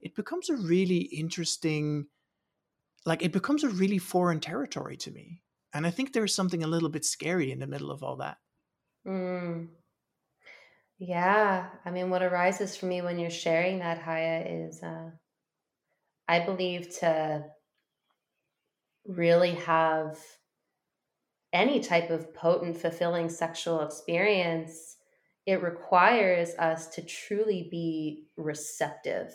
it 0.00 0.14
becomes 0.14 0.48
a 0.48 0.56
really 0.56 0.98
interesting, 0.98 2.06
like, 3.04 3.22
it 3.22 3.32
becomes 3.32 3.64
a 3.64 3.68
really 3.68 3.98
foreign 3.98 4.40
territory 4.40 4.96
to 4.98 5.10
me. 5.10 5.42
And 5.72 5.86
I 5.86 5.90
think 5.90 6.12
there's 6.12 6.34
something 6.34 6.62
a 6.62 6.66
little 6.68 6.88
bit 6.88 7.04
scary 7.04 7.52
in 7.52 7.58
the 7.58 7.66
middle 7.66 7.90
of 7.90 8.02
all 8.02 8.16
that. 8.16 8.38
Mm. 9.06 9.68
Yeah. 10.98 11.68
I 11.84 11.90
mean, 11.90 12.10
what 12.10 12.22
arises 12.22 12.76
for 12.76 12.86
me 12.86 13.02
when 13.02 13.18
you're 13.18 13.30
sharing 13.30 13.78
that, 13.78 14.02
Haya, 14.02 14.44
is 14.46 14.82
uh, 14.82 15.10
I 16.28 16.40
believe 16.40 16.98
to 17.00 17.44
really 19.06 19.54
have 19.54 20.18
any 21.52 21.80
type 21.80 22.10
of 22.10 22.32
potent, 22.34 22.76
fulfilling 22.76 23.28
sexual 23.28 23.80
experience, 23.80 24.96
it 25.46 25.62
requires 25.62 26.50
us 26.58 26.88
to 26.88 27.02
truly 27.02 27.68
be 27.70 28.26
receptive. 28.36 29.34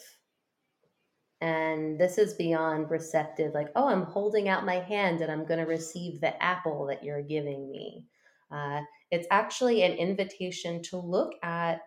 And 1.41 1.99
this 1.99 2.17
is 2.17 2.33
beyond 2.35 2.89
receptive, 2.89 3.53
like, 3.53 3.69
oh, 3.75 3.89
I'm 3.89 4.03
holding 4.03 4.47
out 4.47 4.65
my 4.65 4.75
hand 4.75 5.21
and 5.21 5.31
I'm 5.31 5.45
going 5.45 5.59
to 5.59 5.65
receive 5.65 6.21
the 6.21 6.41
apple 6.41 6.85
that 6.87 7.03
you're 7.03 7.21
giving 7.21 7.69
me. 7.69 8.05
Uh, 8.49 8.81
it's 9.15 9.27
actually 9.31 9.83
an 9.83 9.93
invitation 9.93 10.81
to 10.83 10.97
look 10.97 11.33
at 11.41 11.79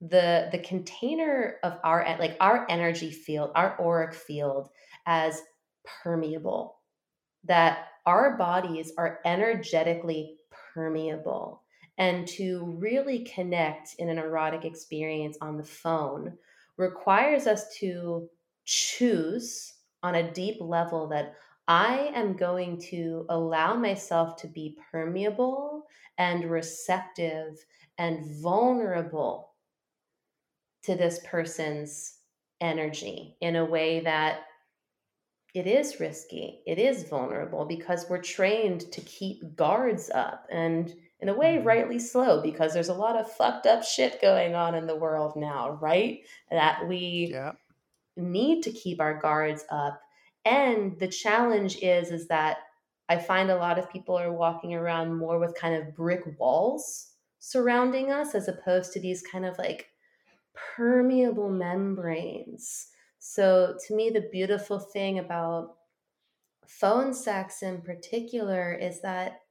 the 0.00 0.48
the 0.52 0.58
container 0.58 1.56
of 1.62 1.78
our 1.82 2.04
like 2.18 2.36
our 2.38 2.66
energy 2.68 3.10
field 3.10 3.50
our 3.54 3.80
auric 3.80 4.12
field 4.12 4.68
as 5.06 5.40
permeable 6.02 6.76
that 7.46 7.86
our 8.04 8.36
bodies 8.36 8.92
are 8.98 9.20
energetically 9.24 10.36
permeable. 10.74 11.62
And 11.98 12.26
to 12.28 12.76
really 12.78 13.20
connect 13.24 13.94
in 13.98 14.08
an 14.08 14.18
erotic 14.18 14.64
experience 14.64 15.38
on 15.40 15.56
the 15.56 15.64
phone 15.64 16.34
requires 16.76 17.46
us 17.46 17.74
to 17.78 18.28
choose 18.64 19.72
on 20.02 20.14
a 20.14 20.30
deep 20.32 20.56
level 20.60 21.08
that 21.08 21.34
I 21.68 22.10
am 22.14 22.36
going 22.36 22.80
to 22.90 23.24
allow 23.30 23.74
myself 23.74 24.36
to 24.38 24.46
be 24.46 24.76
permeable 24.92 25.75
and 26.18 26.50
receptive 26.50 27.64
and 27.98 28.26
vulnerable 28.42 29.52
to 30.84 30.94
this 30.94 31.20
person's 31.24 32.18
energy 32.60 33.36
in 33.40 33.56
a 33.56 33.64
way 33.64 34.00
that 34.00 34.40
it 35.54 35.66
is 35.66 36.00
risky, 36.00 36.60
it 36.66 36.78
is 36.78 37.08
vulnerable 37.08 37.64
because 37.64 38.06
we're 38.08 38.20
trained 38.20 38.92
to 38.92 39.00
keep 39.00 39.56
guards 39.56 40.10
up 40.10 40.46
and 40.50 40.94
in 41.20 41.30
a 41.30 41.34
way 41.34 41.56
mm-hmm. 41.56 41.66
rightly 41.66 41.98
slow 41.98 42.42
because 42.42 42.74
there's 42.74 42.90
a 42.90 42.94
lot 42.94 43.16
of 43.16 43.30
fucked 43.32 43.66
up 43.66 43.82
shit 43.82 44.20
going 44.20 44.54
on 44.54 44.74
in 44.74 44.86
the 44.86 44.96
world 44.96 45.34
now, 45.34 45.78
right? 45.80 46.20
That 46.50 46.86
we 46.86 47.30
yeah. 47.32 47.52
need 48.16 48.62
to 48.64 48.70
keep 48.70 49.00
our 49.00 49.18
guards 49.18 49.64
up. 49.70 50.00
And 50.44 50.98
the 50.98 51.08
challenge 51.08 51.78
is 51.82 52.10
is 52.10 52.28
that 52.28 52.58
I 53.08 53.18
find 53.18 53.50
a 53.50 53.56
lot 53.56 53.78
of 53.78 53.90
people 53.90 54.18
are 54.18 54.32
walking 54.32 54.74
around 54.74 55.16
more 55.16 55.38
with 55.38 55.54
kind 55.54 55.74
of 55.74 55.94
brick 55.94 56.22
walls 56.38 57.12
surrounding 57.38 58.10
us 58.10 58.34
as 58.34 58.48
opposed 58.48 58.92
to 58.92 59.00
these 59.00 59.22
kind 59.22 59.46
of 59.46 59.56
like 59.58 59.90
permeable 60.54 61.50
membranes. 61.50 62.88
So, 63.18 63.76
to 63.86 63.94
me, 63.94 64.10
the 64.10 64.28
beautiful 64.32 64.78
thing 64.78 65.18
about 65.18 65.76
phone 66.66 67.14
sex 67.14 67.62
in 67.62 67.80
particular 67.82 68.72
is 68.72 69.00
that 69.02 69.42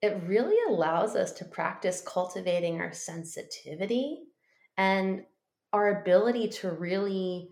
it 0.00 0.20
really 0.26 0.56
allows 0.68 1.14
us 1.14 1.32
to 1.32 1.44
practice 1.44 2.02
cultivating 2.04 2.80
our 2.80 2.92
sensitivity 2.92 4.24
and 4.76 5.24
our 5.72 6.00
ability 6.00 6.48
to 6.48 6.70
really 6.70 7.50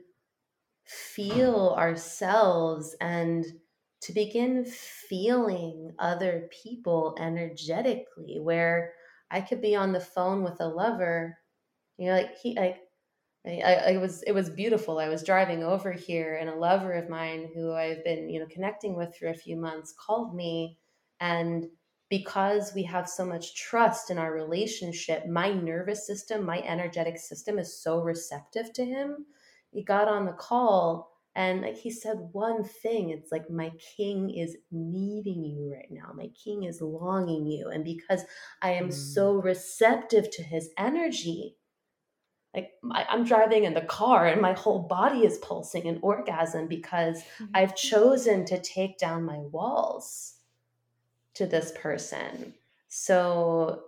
feel 0.84 1.74
ourselves 1.78 2.96
and 3.00 3.46
to 4.01 4.12
begin 4.12 4.64
feeling 4.64 5.92
other 5.98 6.48
people 6.62 7.16
energetically 7.18 8.38
where 8.40 8.92
i 9.30 9.40
could 9.40 9.61
be 9.61 9.76
on 9.76 9.92
the 9.92 10.01
phone 10.01 10.42
with 10.42 10.61
a 10.61 10.66
lover 10.66 11.38
you 11.98 12.07
know 12.07 12.14
like 12.14 12.36
he 12.38 12.55
like 12.57 12.78
I, 13.46 13.94
I 13.94 13.96
was 13.96 14.22
it 14.24 14.32
was 14.32 14.51
beautiful. 14.51 14.98
I 14.98 15.09
was 15.09 15.22
driving 15.22 15.64
over 15.64 15.92
here, 15.92 16.36
and 16.36 16.51
a 16.51 16.55
lover 16.55 16.92
of 16.92 17.09
mine 17.09 17.48
who 17.55 17.72
I've 17.72 18.05
been 18.05 18.28
you 18.28 18.38
know 18.38 18.46
connecting 18.51 18.96
with 18.96 19.16
for 19.16 19.28
a 19.28 19.34
few 19.34 19.57
months 19.57 19.94
called 19.98 20.34
me, 20.34 20.78
and 21.20 21.66
because 22.11 22.74
we 22.74 22.82
have 22.82 23.09
so 23.09 23.24
much 23.24 23.55
trust 23.55 24.11
in 24.11 24.18
our 24.18 24.32
relationship, 24.32 25.26
my 25.26 25.53
nervous 25.53 26.07
system, 26.07 26.44
my 26.44 26.61
energetic 26.62 27.16
system 27.18 27.59
is 27.59 27.80
so 27.82 28.01
receptive 28.01 28.72
to 28.74 28.84
him. 28.84 29.24
He 29.70 29.84
got 29.84 30.09
on 30.09 30.26
the 30.26 30.32
call 30.32 31.09
and 31.41 31.62
like 31.62 31.78
he 31.78 31.91
said 31.91 32.28
one 32.32 32.62
thing, 32.62 33.09
it's 33.09 33.32
like 33.32 33.49
my 33.49 33.72
king 33.97 34.28
is 34.28 34.59
needing 34.70 35.43
you 35.43 35.72
right 35.72 35.91
now. 35.91 36.12
My 36.14 36.28
king 36.45 36.64
is 36.64 36.82
longing 36.82 37.47
you. 37.47 37.70
And 37.70 37.82
because 37.82 38.24
I 38.61 38.72
am 38.72 38.91
mm. 38.91 38.93
so 38.93 39.36
receptive 39.36 40.30
to 40.32 40.43
his 40.43 40.68
energy, 40.76 41.57
like 42.55 42.72
I'm 42.93 43.24
driving 43.24 43.64
in 43.64 43.72
the 43.72 43.80
car 43.80 44.26
and 44.26 44.43
my 44.43 44.53
whole 44.53 44.80
body 44.80 45.20
is 45.20 45.38
pulsing 45.38 45.86
in 45.86 45.99
orgasm 46.03 46.66
because 46.68 47.22
mm-hmm. 47.22 47.47
I've 47.55 47.74
chosen 47.74 48.45
to 48.45 48.61
take 48.61 48.99
down 48.99 49.24
my 49.24 49.38
walls 49.38 50.34
to 51.34 51.47
this 51.47 51.72
person. 51.74 52.53
So 52.88 53.84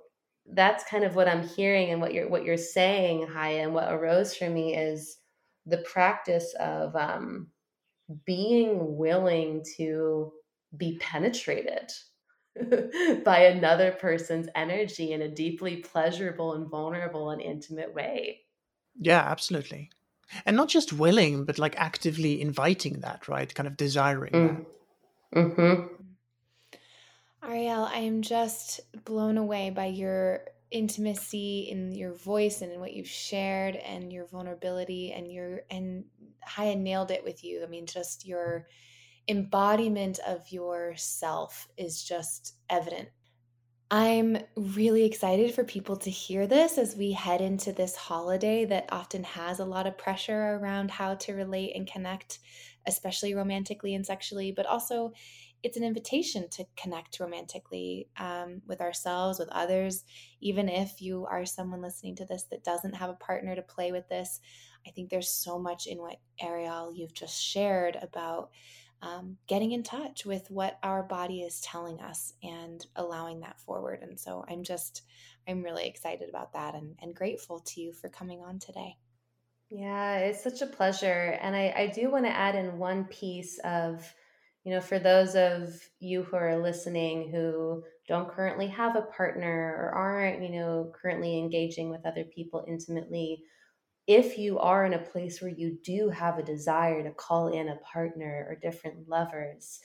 that's 0.47 0.85
kind 0.85 1.05
of 1.05 1.17
what 1.17 1.29
I'm 1.29 1.47
hearing 1.47 1.91
and 1.91 2.01
what 2.01 2.15
you're 2.15 2.31
what 2.31 2.45
you're 2.45 2.57
saying, 2.57 3.27
Haya, 3.27 3.65
and 3.65 3.75
what 3.75 3.93
arose 3.93 4.35
for 4.35 4.49
me 4.49 4.75
is 4.75 5.19
the 5.67 5.79
practice 5.79 6.55
of 6.59 6.95
um, 6.97 7.49
being 8.25 8.97
willing 8.97 9.65
to 9.77 10.33
be 10.77 10.99
penetrated 11.01 11.91
by 13.25 13.45
another 13.45 13.93
person's 13.93 14.49
energy 14.55 15.13
in 15.13 15.23
a 15.23 15.29
deeply 15.29 15.77
pleasurable 15.77 16.55
and 16.55 16.69
vulnerable 16.69 17.31
and 17.31 17.41
intimate 17.41 17.95
way. 17.95 18.41
Yeah, 18.99 19.21
absolutely. 19.21 19.91
And 20.47 20.57
not 20.57 20.69
just 20.69 20.93
willing, 20.93 21.45
but 21.45 21.59
like 21.59 21.77
actively 21.77 22.41
inviting 22.41 23.01
that, 23.01 23.29
right? 23.29 23.55
Kind 23.55 23.67
of 23.67 23.77
desiring 23.77 24.33
mm. 24.33 24.65
that. 25.33 25.39
Mm-hmm. 25.39 25.95
Ariel, 27.45 27.89
I 27.93 27.99
am 27.99 28.23
just 28.23 28.81
blown 29.05 29.37
away 29.37 29.71
by 29.71 29.87
your 29.87 30.45
intimacy 30.73 31.69
in 31.71 31.93
your 31.93 32.15
voice 32.15 32.63
and 32.63 32.73
in 32.73 32.81
what 32.81 32.95
you've 32.95 33.09
shared 33.09 33.77
and 33.77 34.13
your 34.13 34.27
vulnerability 34.27 35.13
and 35.13 35.31
your 35.31 35.63
and 35.71 36.05
Haya 36.45 36.77
nailed 36.77 37.11
it 37.11 37.23
with 37.23 37.45
you. 37.45 37.63
I 37.63 37.67
mean, 37.67 37.87
just 37.87 38.27
your 38.27 38.67
embodiment 39.29 40.19
of 40.27 40.51
yourself 40.51 41.69
is 41.77 42.03
just 42.03 42.57
evident 42.69 43.09
I'm 43.95 44.39
really 44.57 45.05
excited 45.05 45.55
for 45.55 45.65
people 45.65 45.99
to 45.99 46.09
hear 46.09 46.47
this 46.47 46.79
as 46.79 46.97
we 46.97 47.13
head 47.13 47.43
into 47.43 47.75
this 47.75 47.95
holiday 47.95 48.65
that 48.65 48.89
often 48.91 49.23
has 49.23 49.61
a 49.61 49.67
lot 49.67 49.87
of 49.87 49.99
pressure 49.99 50.59
around 50.59 50.91
how 50.91 51.17
to 51.17 51.35
relate 51.35 51.77
and 51.77 51.87
connect, 51.87 52.39
especially 52.87 53.35
romantically 53.35 53.95
and 53.95 54.07
sexually, 54.07 54.51
but 54.51 54.65
also 54.65 55.13
it's 55.63 55.77
an 55.77 55.85
invitation 55.85 56.49
to 56.51 56.65
connect 56.77 57.21
romantically 57.21 58.09
um, 58.17 58.63
with 58.67 58.81
ourselves, 58.81 59.39
with 59.39 59.49
others. 59.51 60.05
Even 60.41 60.69
if 60.69 61.01
you 61.01 61.27
are 61.27 61.47
someone 61.47 61.81
listening 61.81 62.17
to 62.17 62.25
this 62.25 62.45
that 62.45 62.65
doesn't 62.65 62.97
have 62.97 63.11
a 63.11 63.15
partner 63.15 63.55
to 63.55 63.63
play 63.63 63.93
with 63.93 64.09
this, 64.09 64.41
I 64.87 64.91
think 64.91 65.09
there's 65.09 65.31
so 65.31 65.59
much 65.59 65.87
in 65.87 65.99
what 65.99 66.17
Ariel 66.41 66.93
you've 66.93 67.15
just 67.15 67.41
shared 67.41 67.97
about 68.03 68.51
um, 69.03 69.37
getting 69.47 69.73
in 69.73 69.83
touch 69.83 70.25
with 70.25 70.51
what 70.51 70.79
our 70.83 71.03
body 71.03 71.43
is 71.43 71.61
telling 71.61 72.01
us 72.01 72.35
and 72.43 72.85
allowing 72.97 73.41
that 73.41 73.61
forward. 73.61 74.01
And 74.03 74.19
so 74.19 74.45
I'm 74.49 74.63
just, 74.63 75.03
I'm 75.49 75.63
really 75.63 75.87
excited 75.87 76.29
about 76.29 76.53
that 76.55 76.75
and, 76.75 76.97
and 77.01 77.15
grateful 77.15 77.61
to 77.61 77.81
you 77.81 77.93
for 77.93 78.09
coming 78.09 78.43
on 78.43 78.59
today. 78.59 78.97
Yeah, 79.71 80.19
it's 80.19 80.43
such 80.43 80.61
a 80.61 80.67
pleasure. 80.67 81.39
And 81.41 81.57
I, 81.57 81.73
I 81.77 81.87
do 81.87 82.11
want 82.11 82.27
to 82.27 82.37
add 82.37 82.55
in 82.55 82.79
one 82.79 83.05
piece 83.05 83.59
of, 83.65 84.13
you 84.65 84.73
know, 84.73 84.81
for 84.81 84.99
those 84.99 85.35
of 85.35 85.75
you 85.99 86.23
who 86.23 86.37
are 86.37 86.57
listening 86.63 87.31
who 87.31 87.83
don't 88.07 88.31
currently 88.31 88.69
have 88.69 88.97
a 88.97 89.03
partner 89.03 89.77
or 89.79 89.91
aren't, 89.91 90.43
you 90.43 90.51
know, 90.51 90.93
currently 91.01 91.39
engaging 91.39 91.91
with 91.91 92.07
other 92.07 92.25
people 92.25 92.65
intimately, 92.69 93.43
if 94.07 94.39
you 94.39 94.59
are 94.59 94.85
in 94.85 94.95
a 94.95 94.99
place 94.99 95.41
where 95.41 95.51
you 95.51 95.79
do 95.85 96.11
have 96.11 96.39
a 96.39 96.43
desire 96.43 97.03
to 97.03 97.11
call 97.13 97.49
in 97.49 97.69
a 97.69 97.77
partner 97.77 98.47
or 98.49 98.57
different 98.57 99.09
lovers, 99.09 99.81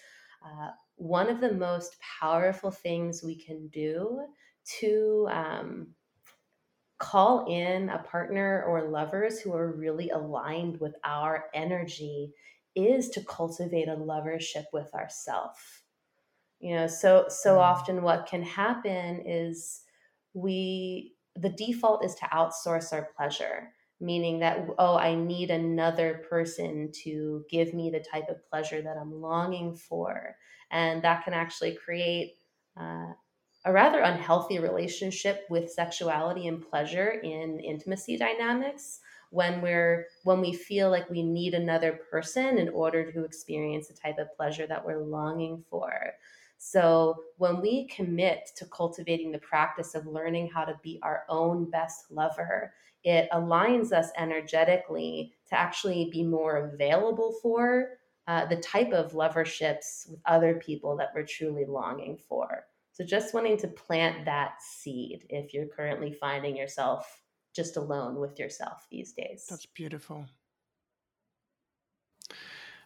uh, 0.45 0.69
one 0.95 1.30
of 1.30 1.41
the 1.41 1.53
most 1.53 1.95
powerful 2.19 2.71
things 2.71 3.23
we 3.23 3.36
can 3.36 3.67
do 3.69 4.25
to 4.80 5.28
um, 5.32 5.88
call 6.97 7.45
in 7.45 7.89
a 7.89 7.99
partner 7.99 8.63
or 8.67 8.89
lovers 8.89 9.39
who 9.39 9.53
are 9.53 9.71
really 9.71 10.09
aligned 10.09 10.80
with 10.80 10.95
our 11.03 11.45
energy 11.53 12.34
is 12.78 13.09
to 13.09 13.23
cultivate 13.23 13.88
a 13.88 13.95
lovership 13.95 14.65
with 14.71 14.93
ourself. 14.93 15.84
You 16.59 16.75
know 16.75 16.88
so 16.88 17.25
so 17.30 17.55
mm. 17.55 17.59
often 17.59 18.01
what 18.01 18.28
can 18.28 18.43
happen 18.43 19.21
is 19.25 19.82
we 20.34 21.13
the 21.36 21.49
default 21.49 22.03
is 22.03 22.15
to 22.15 22.25
outsource 22.25 22.91
our 22.93 23.09
pleasure 23.15 23.69
meaning 23.99 24.39
that 24.39 24.65
oh 24.80 24.95
i 24.95 25.13
need 25.13 25.51
another 25.51 26.25
person 26.30 26.91
to 26.91 27.43
give 27.49 27.75
me 27.75 27.91
the 27.91 28.03
type 28.11 28.28
of 28.30 28.43
pleasure 28.49 28.82
that 28.82 28.97
i'm 28.97 29.21
longing 29.21 29.75
for. 29.75 30.36
And 30.71 31.01
that 31.03 31.23
can 31.23 31.34
actually 31.34 31.75
create 31.75 32.36
uh, 32.80 33.13
a 33.65 33.71
rather 33.71 33.99
unhealthy 33.99 34.59
relationship 34.59 35.45
with 35.49 35.71
sexuality 35.71 36.47
and 36.47 36.61
pleasure 36.61 37.09
in 37.09 37.59
intimacy 37.59 38.17
dynamics 38.17 38.99
when 39.32 39.61
we're 39.61 40.07
when 40.23 40.41
we 40.41 40.53
feel 40.53 40.89
like 40.89 41.09
we 41.09 41.21
need 41.23 41.53
another 41.53 41.99
person 42.09 42.57
in 42.57 42.69
order 42.69 43.11
to 43.11 43.23
experience 43.23 43.88
the 43.88 43.93
type 43.93 44.17
of 44.19 44.36
pleasure 44.36 44.67
that 44.67 44.86
we're 44.86 45.03
longing 45.03 45.63
for 45.69 45.91
So 46.57 47.15
when 47.38 47.61
we 47.61 47.88
commit 47.88 48.49
to 48.57 48.65
cultivating 48.65 49.32
the 49.32 49.39
practice 49.39 49.95
of 49.95 50.07
learning 50.07 50.49
how 50.53 50.65
to 50.65 50.80
be 50.82 50.99
our 51.03 51.23
own 51.30 51.69
best 51.69 52.11
lover, 52.11 52.73
it 53.03 53.30
aligns 53.32 53.91
us 53.91 54.09
energetically 54.17 55.34
to 55.49 55.59
actually 55.59 56.09
be 56.11 56.23
more 56.23 56.71
available 56.73 57.36
for 57.41 57.99
uh, 58.28 58.45
the 58.45 58.57
type 58.57 58.91
of 58.91 59.13
loverships 59.13 60.07
with 60.09 60.19
other 60.25 60.55
people 60.55 60.97
that 60.97 61.11
we're 61.15 61.25
truly 61.25 61.65
longing 61.65 62.17
for. 62.28 62.65
So 62.91 63.05
just 63.05 63.34
wanting 63.34 63.57
to 63.59 63.67
plant 63.67 64.25
that 64.25 64.55
seed 64.61 65.25
if 65.30 65.53
you're 65.53 65.67
currently 65.67 66.11
finding 66.11 66.57
yourself 66.57 67.21
just 67.58 67.76
alone 67.76 68.16
with 68.22 68.39
yourself 68.39 68.88
these 68.89 69.12
days. 69.12 69.45
That's 69.49 69.66
beautiful. 69.66 70.28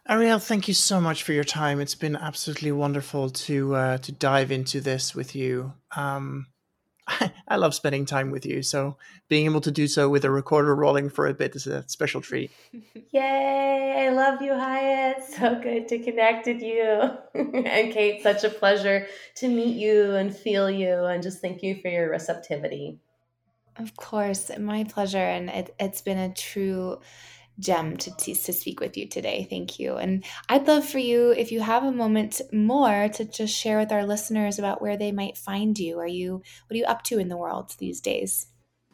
Ariel, 0.08 0.40
thank 0.40 0.66
you 0.66 0.74
so 0.74 1.00
much 1.00 1.22
for 1.22 1.32
your 1.32 1.44
time. 1.44 1.80
It's 1.80 1.94
been 1.94 2.16
absolutely 2.16 2.72
wonderful 2.72 3.30
to 3.30 3.76
uh, 3.76 3.98
to 3.98 4.10
dive 4.10 4.50
into 4.50 4.80
this 4.80 5.14
with 5.14 5.36
you. 5.36 5.74
Um, 5.94 6.48
I 7.48 7.56
love 7.56 7.74
spending 7.74 8.04
time 8.04 8.32
with 8.32 8.44
you. 8.44 8.62
So 8.62 8.96
being 9.28 9.44
able 9.44 9.60
to 9.60 9.70
do 9.70 9.86
so 9.86 10.08
with 10.08 10.24
a 10.24 10.30
recorder 10.30 10.74
rolling 10.74 11.08
for 11.08 11.28
a 11.28 11.34
bit 11.34 11.54
is 11.54 11.68
a 11.68 11.88
special 11.88 12.20
treat. 12.20 12.50
Yay! 13.12 14.06
I 14.06 14.10
love 14.10 14.42
you, 14.42 14.54
Hyatt. 14.54 15.22
So 15.38 15.60
good 15.60 15.88
to 15.88 15.98
connect 15.98 16.46
with 16.46 16.62
you. 16.62 17.10
and 17.34 17.92
Kate, 17.92 18.22
such 18.22 18.44
a 18.44 18.50
pleasure 18.50 19.06
to 19.36 19.48
meet 19.48 19.76
you 19.76 20.14
and 20.16 20.34
feel 20.34 20.70
you. 20.70 21.04
And 21.04 21.22
just 21.22 21.40
thank 21.40 21.62
you 21.62 21.80
for 21.80 21.88
your 21.88 22.10
receptivity. 22.10 23.00
Of 23.76 23.96
course, 23.96 24.50
my 24.58 24.84
pleasure. 24.84 25.18
And 25.18 25.48
it, 25.48 25.74
it's 25.78 26.02
been 26.02 26.18
a 26.18 26.34
true 26.34 27.00
gem 27.58 27.96
to, 27.98 28.10
to 28.16 28.52
speak 28.52 28.80
with 28.80 28.96
you 28.96 29.08
today. 29.08 29.46
Thank 29.48 29.78
you. 29.78 29.96
And 29.96 30.24
I'd 30.48 30.66
love 30.66 30.86
for 30.86 30.98
you, 30.98 31.30
if 31.30 31.52
you 31.52 31.60
have 31.60 31.84
a 31.84 31.92
moment 31.92 32.40
more, 32.52 33.08
to 33.08 33.24
just 33.24 33.54
share 33.54 33.78
with 33.78 33.92
our 33.92 34.06
listeners 34.06 34.58
about 34.58 34.82
where 34.82 34.96
they 34.96 35.12
might 35.12 35.36
find 35.36 35.78
you. 35.78 35.98
Are 35.98 36.06
you, 36.06 36.34
what 36.34 36.74
are 36.74 36.78
you 36.78 36.84
up 36.84 37.02
to 37.04 37.18
in 37.18 37.28
the 37.28 37.36
world 37.36 37.74
these 37.78 38.00
days? 38.00 38.48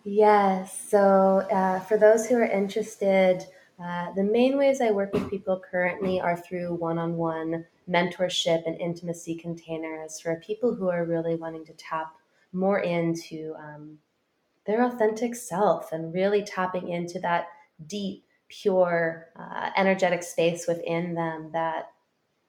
Yes. 0.05 0.89
So, 0.89 1.47
uh, 1.51 1.81
for 1.81 1.99
those 1.99 2.27
who 2.27 2.37
are 2.37 2.47
interested, 2.47 3.45
uh, 3.83 4.13
the 4.15 4.25
main 4.25 4.57
ways 4.57 4.81
I 4.81 4.91
work 4.91 5.13
with 5.13 5.31
people 5.31 5.61
currently 5.71 6.21
are 6.21 6.37
through 6.37 6.75
one 6.75 6.99
on 6.99 7.17
one 7.17 7.65
mentorship 7.89 8.67
and 8.67 8.81
intimacy 8.81 9.37
containers 9.37 10.21
for 10.21 10.37
people 10.45 10.75
who 10.75 10.89
are 10.89 11.05
really 11.05 11.37
wanting 11.37 11.65
to 11.67 11.73
tap 11.75 12.15
more 12.53 12.81
into 12.81 13.55
um, 13.59 13.99
their 14.69 14.85
authentic 14.85 15.35
self 15.35 15.93
and 15.93 16.15
really 16.15 16.45
tapping 16.45 16.91
into 16.91 17.19
that 17.19 17.49
deep 17.87 18.25
pure 18.49 19.29
uh, 19.35 19.71
energetic 19.77 20.23
space 20.23 20.69
within 20.69 21.15
them 21.15 21.51
that 21.53 21.91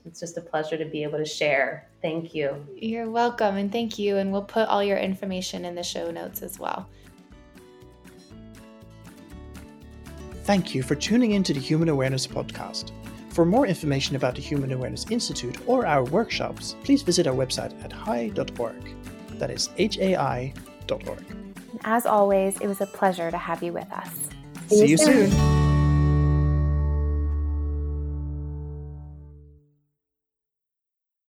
it's 0.05 0.19
just 0.19 0.37
a 0.37 0.41
pleasure 0.41 0.77
to 0.77 0.85
be 0.85 1.03
able 1.03 1.17
to 1.17 1.25
share. 1.25 1.89
Thank 2.01 2.33
you. 2.33 2.65
You're 2.75 3.09
welcome, 3.09 3.57
and 3.57 3.71
thank 3.71 3.99
you. 3.99 4.17
And 4.17 4.31
we'll 4.31 4.43
put 4.43 4.67
all 4.67 4.83
your 4.83 4.97
information 4.97 5.65
in 5.65 5.75
the 5.75 5.83
show 5.83 6.11
notes 6.11 6.41
as 6.41 6.57
well. 6.57 6.87
Thank 10.43 10.73
you 10.73 10.81
for 10.81 10.95
tuning 10.95 11.31
into 11.31 11.53
the 11.53 11.59
Human 11.59 11.89
Awareness 11.89 12.25
Podcast. 12.25 12.91
For 13.31 13.45
more 13.45 13.65
information 13.65 14.17
about 14.17 14.35
the 14.35 14.41
Human 14.41 14.73
Awareness 14.73 15.05
Institute 15.09 15.57
or 15.65 15.85
our 15.85 16.03
workshops, 16.03 16.75
please 16.83 17.01
visit 17.01 17.27
our 17.27 17.33
website 17.33 17.73
at 17.83 17.91
hai.org. 17.93 18.95
That 19.39 19.49
is 19.49 19.67
hai.org. 19.77 21.23
As 21.85 22.05
always, 22.05 22.59
it 22.59 22.67
was 22.67 22.81
a 22.81 22.85
pleasure 22.85 23.31
to 23.31 23.37
have 23.37 23.63
you 23.63 23.71
with 23.71 23.89
us. 23.91 24.09
See, 24.67 24.79
See 24.79 24.87
you 24.87 24.97
soon. 24.97 25.31
soon. 25.31 25.60